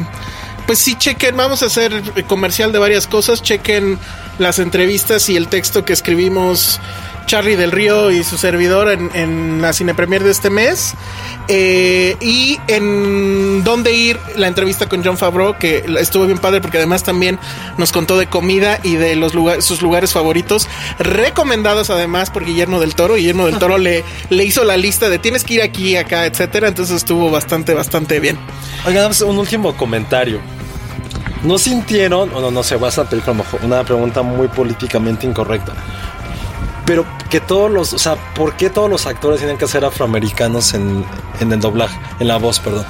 [0.66, 1.36] pues sí, chequen.
[1.36, 3.42] Vamos a hacer comercial de varias cosas.
[3.42, 3.98] Chequen
[4.38, 6.80] las entrevistas y el texto que escribimos
[7.30, 10.94] Charlie del Río y su servidor en, en la cine premier de este mes.
[11.46, 16.78] Eh, y en dónde ir la entrevista con John Favreau, que estuvo bien padre porque
[16.78, 17.38] además también
[17.78, 20.66] nos contó de comida y de los lugares, sus lugares favoritos,
[20.98, 23.14] recomendados además por Guillermo del Toro.
[23.14, 26.66] Guillermo del Toro le, le hizo la lista de tienes que ir aquí, acá, etcétera.
[26.66, 28.36] Entonces estuvo bastante, bastante bien.
[28.84, 30.40] Oigan, un último comentario.
[31.44, 35.72] ¿No sintieron, o no, no sé, vas a como una pregunta muy políticamente incorrecta,
[36.90, 40.74] pero que todos los, o sea, ¿por qué todos los actores tienen que ser afroamericanos
[40.74, 41.04] en,
[41.38, 42.84] en el doblaje, en la voz, perdón?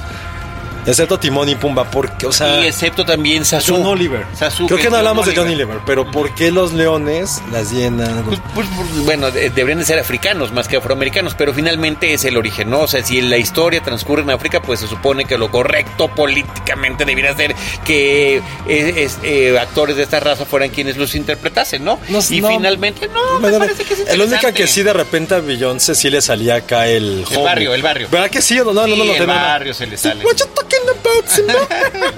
[0.85, 3.75] Excepto Timón y Pumba, porque, o sea, y excepto también Sasu.
[3.75, 4.25] John Oliver.
[4.37, 8.09] Sasu, Creo que no hablamos de John Oliver, pero ¿por qué los leones, las hienas?
[8.25, 12.25] Pues, pues, pues, bueno, de- deberían de ser africanos más que afroamericanos, pero finalmente es
[12.25, 12.79] el origen, ¿no?
[12.81, 17.05] O sea, si la historia transcurre en África, pues se supone que lo correcto políticamente
[17.05, 17.55] debería ser
[17.85, 21.99] que eh, es- eh, actores de esta raza fueran quienes los interpretasen, ¿no?
[22.09, 22.47] No, y no.
[22.49, 26.09] finalmente, no, me parece que es el único que sí de repente a Beyoncé sí
[26.09, 28.07] le salía acá el El barrio, el barrio.
[28.11, 28.55] ¿Verdad que sí?
[28.55, 29.33] No, no, no, Sí, no, no, el no, no.
[29.33, 30.23] barrio se le sale.
[30.71, 31.67] Talking about, Simba?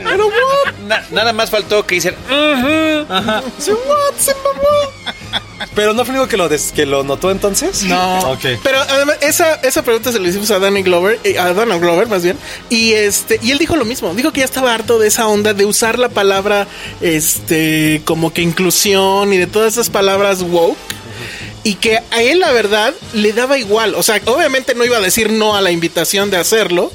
[0.04, 0.74] Pero what?
[0.88, 2.16] Na- nada más faltó que dicen,
[3.60, 5.41] So what, Simba, what?
[5.76, 7.84] Pero no fue único que lo, des- que lo notó entonces.
[7.84, 8.20] No.
[8.34, 8.45] Ok.
[8.64, 12.08] Pero además, esa, esa pregunta se la hicimos a Danny Glover, eh, a Donald Glover
[12.08, 12.38] más bien,
[12.70, 15.54] y este, y él dijo lo mismo, dijo que ya estaba harto de esa onda
[15.54, 16.68] de usar la palabra
[17.01, 20.78] este como que inclusión y de todas esas palabras woke.
[21.66, 23.95] Y que a él la verdad le daba igual.
[23.95, 26.91] O sea, obviamente no iba a decir no a la invitación de hacerlo.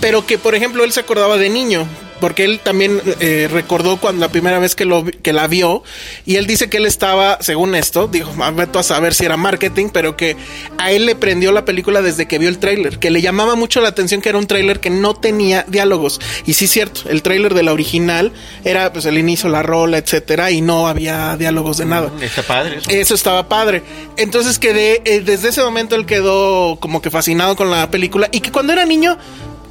[0.00, 1.86] Pero que, por ejemplo, él se acordaba de niño.
[2.20, 5.82] Porque él también eh, recordó cuando la primera vez que, lo, que la vio.
[6.24, 9.36] Y él dice que él estaba, según esto, dijo, "Ah, vete a saber si era
[9.36, 10.34] marketing, pero que
[10.78, 12.98] a él le prendió la película desde que vio el tráiler.
[12.98, 16.18] Que le llamaba mucho la atención que era un tráiler que no tenía diálogos.
[16.46, 18.32] Y sí es cierto, el tráiler de la original
[18.64, 22.10] era pues el inicio, la rola, etcétera, y no había diálogos de nada.
[22.22, 22.90] está padre eso.
[22.90, 23.82] Eso estaba padre.
[24.16, 28.30] Entonces quedé, eh, desde ese momento él quedó como que fascinado con la película.
[28.32, 29.18] Y que cuando era niño,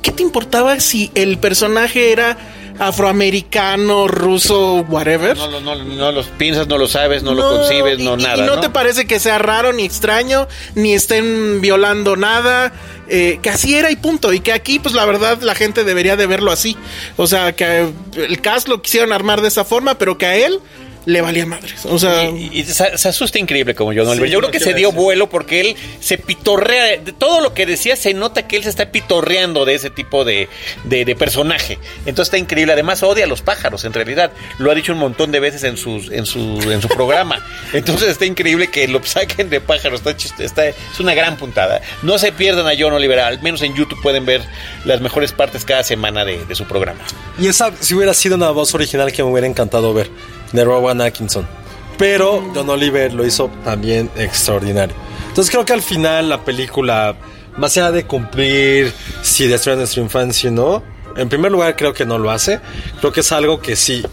[0.05, 2.37] ¿qué te importaba si el personaje era
[2.77, 5.35] afroamericano, ruso, whatever?
[5.35, 8.37] No, no, no los piensas, no lo sabes, no, lo concibes, no y- nada.
[8.37, 12.71] Y no, te parece que sea raro ni extraño, ni estén violando nada.
[13.07, 14.33] eh, que así era y punto.
[14.33, 16.75] Y que aquí, pues la verdad, la gente debería de verlo así.
[17.17, 20.59] O sea, que el cast lo quisieron armar de esa forma, pero que a él
[21.05, 21.85] le valía madres.
[21.85, 22.25] O sea...
[22.29, 24.27] Y, y se, se asusta increíble como John Oliver.
[24.27, 25.01] Sí, Yo creo lo que se dio decir.
[25.03, 26.97] vuelo porque él se pitorrea.
[26.97, 30.25] De todo lo que decía se nota que él se está pitorreando de ese tipo
[30.25, 30.49] de,
[30.83, 31.77] de- de personaje.
[32.05, 32.73] Entonces está increíble.
[32.73, 34.31] Además odia a los pájaros, en realidad.
[34.57, 36.39] Lo ha dicho un montón de veces en, sus, en, su,
[36.71, 37.45] en su programa.
[37.73, 39.99] Entonces está increíble que lo saquen de pájaros.
[39.99, 41.81] Está, chist- está- es una gran puntada.
[42.01, 43.19] No se pierdan a John Oliver.
[43.19, 44.41] Al menos en YouTube pueden ver
[44.85, 47.01] las mejores partes cada semana de, de su programa.
[47.39, 50.09] Y esa si hubiera sido una voz original que me hubiera encantado ver,
[50.55, 51.47] de Rowan Atkinson.
[51.97, 54.95] Pero John Oliver lo hizo también extraordinario.
[55.27, 57.15] Entonces creo que al final la película,
[57.57, 60.83] más allá de cumplir si destruye nuestra infancia o no,
[61.15, 62.59] en primer lugar creo que no lo hace.
[62.99, 64.03] Creo que es algo que sí,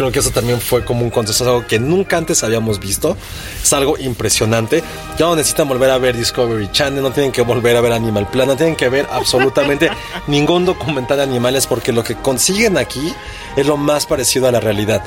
[0.00, 3.18] creo que eso también fue como un concepto, algo que nunca antes habíamos visto.
[3.62, 4.82] Es algo impresionante.
[5.18, 8.26] Ya no necesitan volver a ver Discovery Channel, no tienen que volver a ver Animal
[8.30, 9.90] Planet, no tienen que ver absolutamente
[10.26, 13.14] ningún documental de animales porque lo que consiguen aquí
[13.56, 15.04] es lo más parecido a la realidad.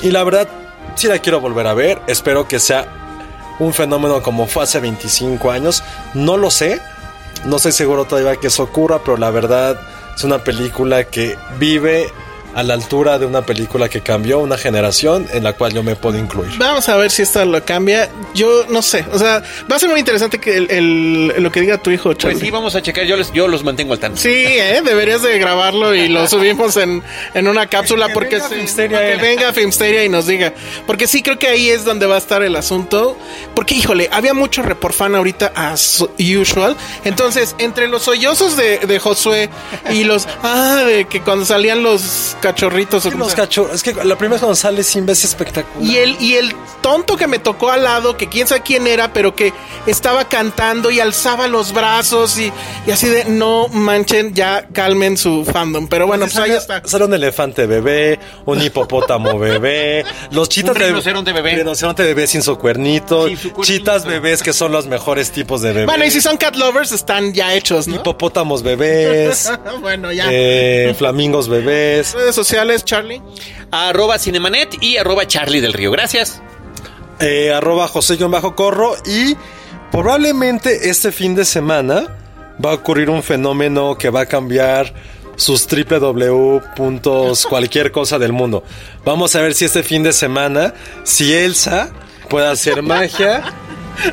[0.00, 0.48] Y la verdad,
[0.94, 2.00] sí la quiero volver a ver.
[2.06, 2.86] Espero que sea
[3.58, 5.82] un fenómeno como fue hace 25 años.
[6.14, 6.80] No lo sé.
[7.46, 9.76] No estoy seguro todavía que eso ocurra, pero la verdad
[10.14, 12.12] es una película que vive
[12.56, 15.94] a la altura de una película que cambió una generación en la cual yo me
[15.94, 16.50] puedo incluir.
[16.58, 18.08] Vamos a ver si esta lo cambia.
[18.34, 19.04] Yo no sé.
[19.12, 22.04] O sea, va a ser muy interesante que el, el- lo que diga tu hijo,
[22.10, 22.40] Pues Charlie.
[22.40, 23.04] sí, vamos a checar.
[23.04, 24.18] Yo, les, yo los mantengo al tanto.
[24.20, 24.80] Sí, ¿eh?
[24.84, 27.02] deberías de grabarlo y lo subimos en,
[27.34, 29.20] en una cápsula Que porque venga sí, Filmsteria, que él.
[29.20, 30.54] venga Filmsteria y nos diga.
[30.86, 33.18] Porque sí, creo que ahí es donde va a estar el asunto.
[33.54, 36.74] Porque, híjole, había mucho report fan ahorita as usual.
[37.04, 39.50] Entonces, entre los sollozos de, de Josué
[39.92, 43.04] y los, ah, de que cuando salían los cachorritos.
[43.04, 45.82] o Es que los cachorros, es que la primera vez cuando sale Simba es espectacular.
[45.88, 49.12] Y el, y el tonto que me tocó al lado, que quién sabe quién era,
[49.12, 49.52] pero que
[49.86, 52.52] estaba cantando y alzaba los brazos y,
[52.86, 55.88] y así de no manchen, ya calmen su fandom.
[55.88, 56.82] Pero bueno, pues ahí sale, está.
[56.88, 61.56] sale un elefante bebé, un hipopótamo bebé, los chitas Un rinoceronte bebé.
[61.56, 63.62] Rinoceronte bebé sin su cuernito, Sí, su cuernito.
[63.62, 65.86] chitas bebés que son los mejores tipos de bebés.
[65.86, 67.96] Bueno, y si son cat lovers, están ya hechos, ¿no?
[67.96, 70.26] hipopótamos bebés, bueno, ya.
[70.30, 72.14] eh, flamingos bebés.
[72.36, 73.20] Sociales, Charlie.
[73.72, 75.90] Arroba Cinemanet y arroba Charlie del Río.
[75.90, 76.40] Gracias.
[77.18, 79.34] eh, arroba José-Corro y
[79.90, 82.16] probablemente este fin de semana
[82.64, 84.92] va a ocurrir un fenómeno que va a cambiar
[85.36, 88.62] sus www puntos cualquier cosa del mundo.
[89.04, 90.74] Vamos a ver si este fin de semana,
[91.04, 91.90] si Elsa
[92.28, 93.42] puede hacer magia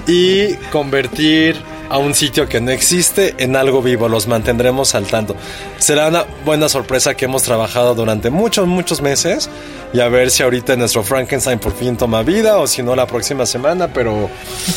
[0.07, 1.57] y convertir
[1.93, 4.09] a un sitio que no existe en algo vivo.
[4.09, 5.35] Los mantendremos al tanto.
[5.77, 9.47] Será una buena sorpresa que hemos trabajado durante muchos, muchos meses.
[9.93, 13.05] Y a ver si ahorita nuestro Frankenstein por fin toma vida o si no la
[13.05, 14.27] próxima semana, pero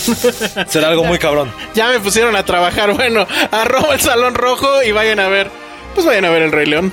[0.68, 1.50] será algo muy cabrón.
[1.74, 2.92] Ya me pusieron a trabajar.
[2.92, 5.50] Bueno, arroba el salón rojo y vayan a ver.
[5.94, 6.92] Pues vayan a ver el Rey León.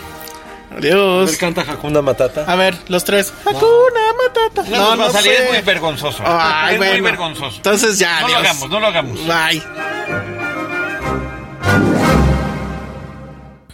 [0.77, 1.37] Adiós.
[1.37, 2.45] canta Hakuna Matata.
[2.45, 3.33] A ver, los tres.
[3.45, 4.69] Hakuna Matata.
[4.69, 5.43] No, no, salir sé.
[5.45, 6.23] es muy vergonzoso.
[6.25, 7.57] Ay, es muy vergonzoso.
[7.57, 9.19] Entonces ya, no lo hagamos, no lo hagamos.
[9.25, 9.63] Bye.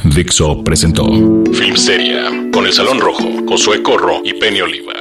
[0.04, 1.06] Dixo presentó
[1.54, 4.94] Filmsteria con El Salón Rojo, Josué Corro y Penny Oliva.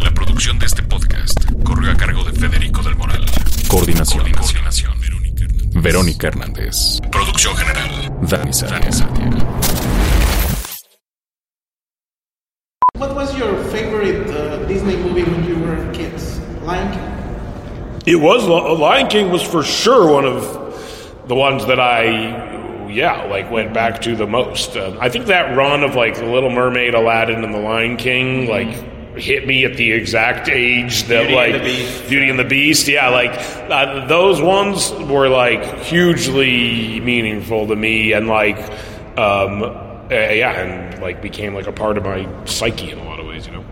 [0.00, 3.24] La producción de este podcast corrió a cargo de Federico del Moral.
[3.68, 4.24] Coordinación.
[5.86, 7.00] Verónica Hernández.
[7.12, 8.10] Producción general.
[8.22, 8.90] Dani Sadia.
[12.96, 16.40] What was your favorite uh, Disney movie when you were kids?
[16.64, 18.04] Lion King.
[18.04, 20.42] It was Lion King was for sure one of
[21.28, 24.76] the ones that I, yeah, like went back to the most.
[24.76, 28.48] Um, I think that run of like the Little Mermaid, Aladdin, and the Lion King,
[28.48, 28.74] like
[29.16, 32.08] hit me at the exact age that Beauty like and the Beast.
[32.08, 32.88] Beauty and the Beast.
[32.88, 33.30] Yeah, like
[33.70, 38.58] uh, those ones were like hugely meaningful to me, and like,
[39.18, 43.20] um, uh, yeah, and like became like a part of my psyche in a lot
[43.20, 43.46] of ways.
[43.46, 43.64] You know.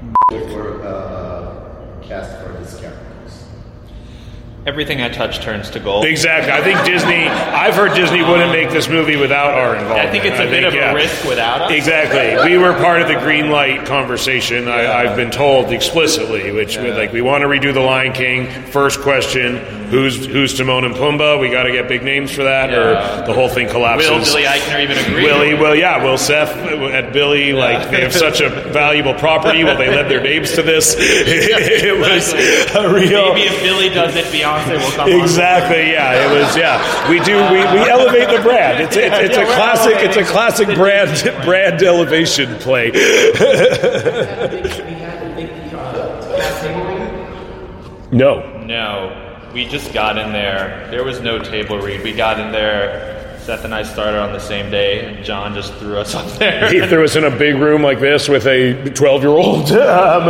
[4.66, 6.06] Everything I touch turns to gold.
[6.06, 6.50] Exactly.
[6.50, 7.28] I think Disney.
[7.28, 10.08] I've heard Disney wouldn't make this movie without our involvement.
[10.08, 11.72] I think it's a bit of a risk without us.
[11.72, 12.50] Exactly.
[12.50, 14.66] We were part of the green light conversation.
[14.66, 18.46] I, I've been told explicitly, which we like we want to redo the Lion King.
[18.70, 19.56] First question:
[19.94, 21.38] Who's who's Timon and Pumbaa?
[21.38, 22.94] We got to get big names for that, or
[23.28, 24.10] the whole thing collapses.
[24.10, 25.22] Will Billy Eichner even agree?
[25.22, 29.62] Willie, well, yeah, Will Seth uh, at Billy, like they have such a valuable property.
[29.62, 30.96] Well, they led their names to this.
[30.98, 32.32] it was
[32.74, 33.34] a real.
[33.34, 35.20] Maybe if Billy does it, Beyonce will come on.
[35.20, 35.92] Exactly.
[35.92, 36.56] Yeah, it was.
[36.56, 37.36] Yeah, we do.
[37.52, 38.82] We, we elevate the brand.
[38.82, 39.94] It's it's, it's a classic.
[39.98, 42.90] It's a classic brand brand elevation play.
[48.10, 48.50] no.
[48.64, 49.23] No,
[49.54, 50.86] we just got in there.
[50.90, 52.02] There was no table read.
[52.02, 53.12] We got in there.
[53.38, 56.70] Seth and I started on the same day, and John just threw us up there.
[56.72, 60.26] He threw us in a big room like this with a 12 year old, um,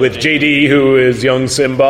[0.00, 1.84] with JD, who is young Simba.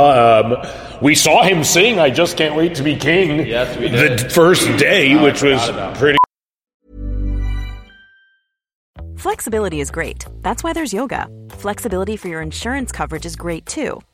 [0.64, 4.18] Um, we saw him sing I Just Can't Wait to Be King Yes, we did.
[4.18, 5.98] the first day, which was forgot about it.
[5.98, 6.18] pretty.
[9.16, 10.26] Flexibility is great.
[10.40, 11.28] That's why there's yoga.
[11.50, 14.00] Flexibility for your insurance coverage is great too.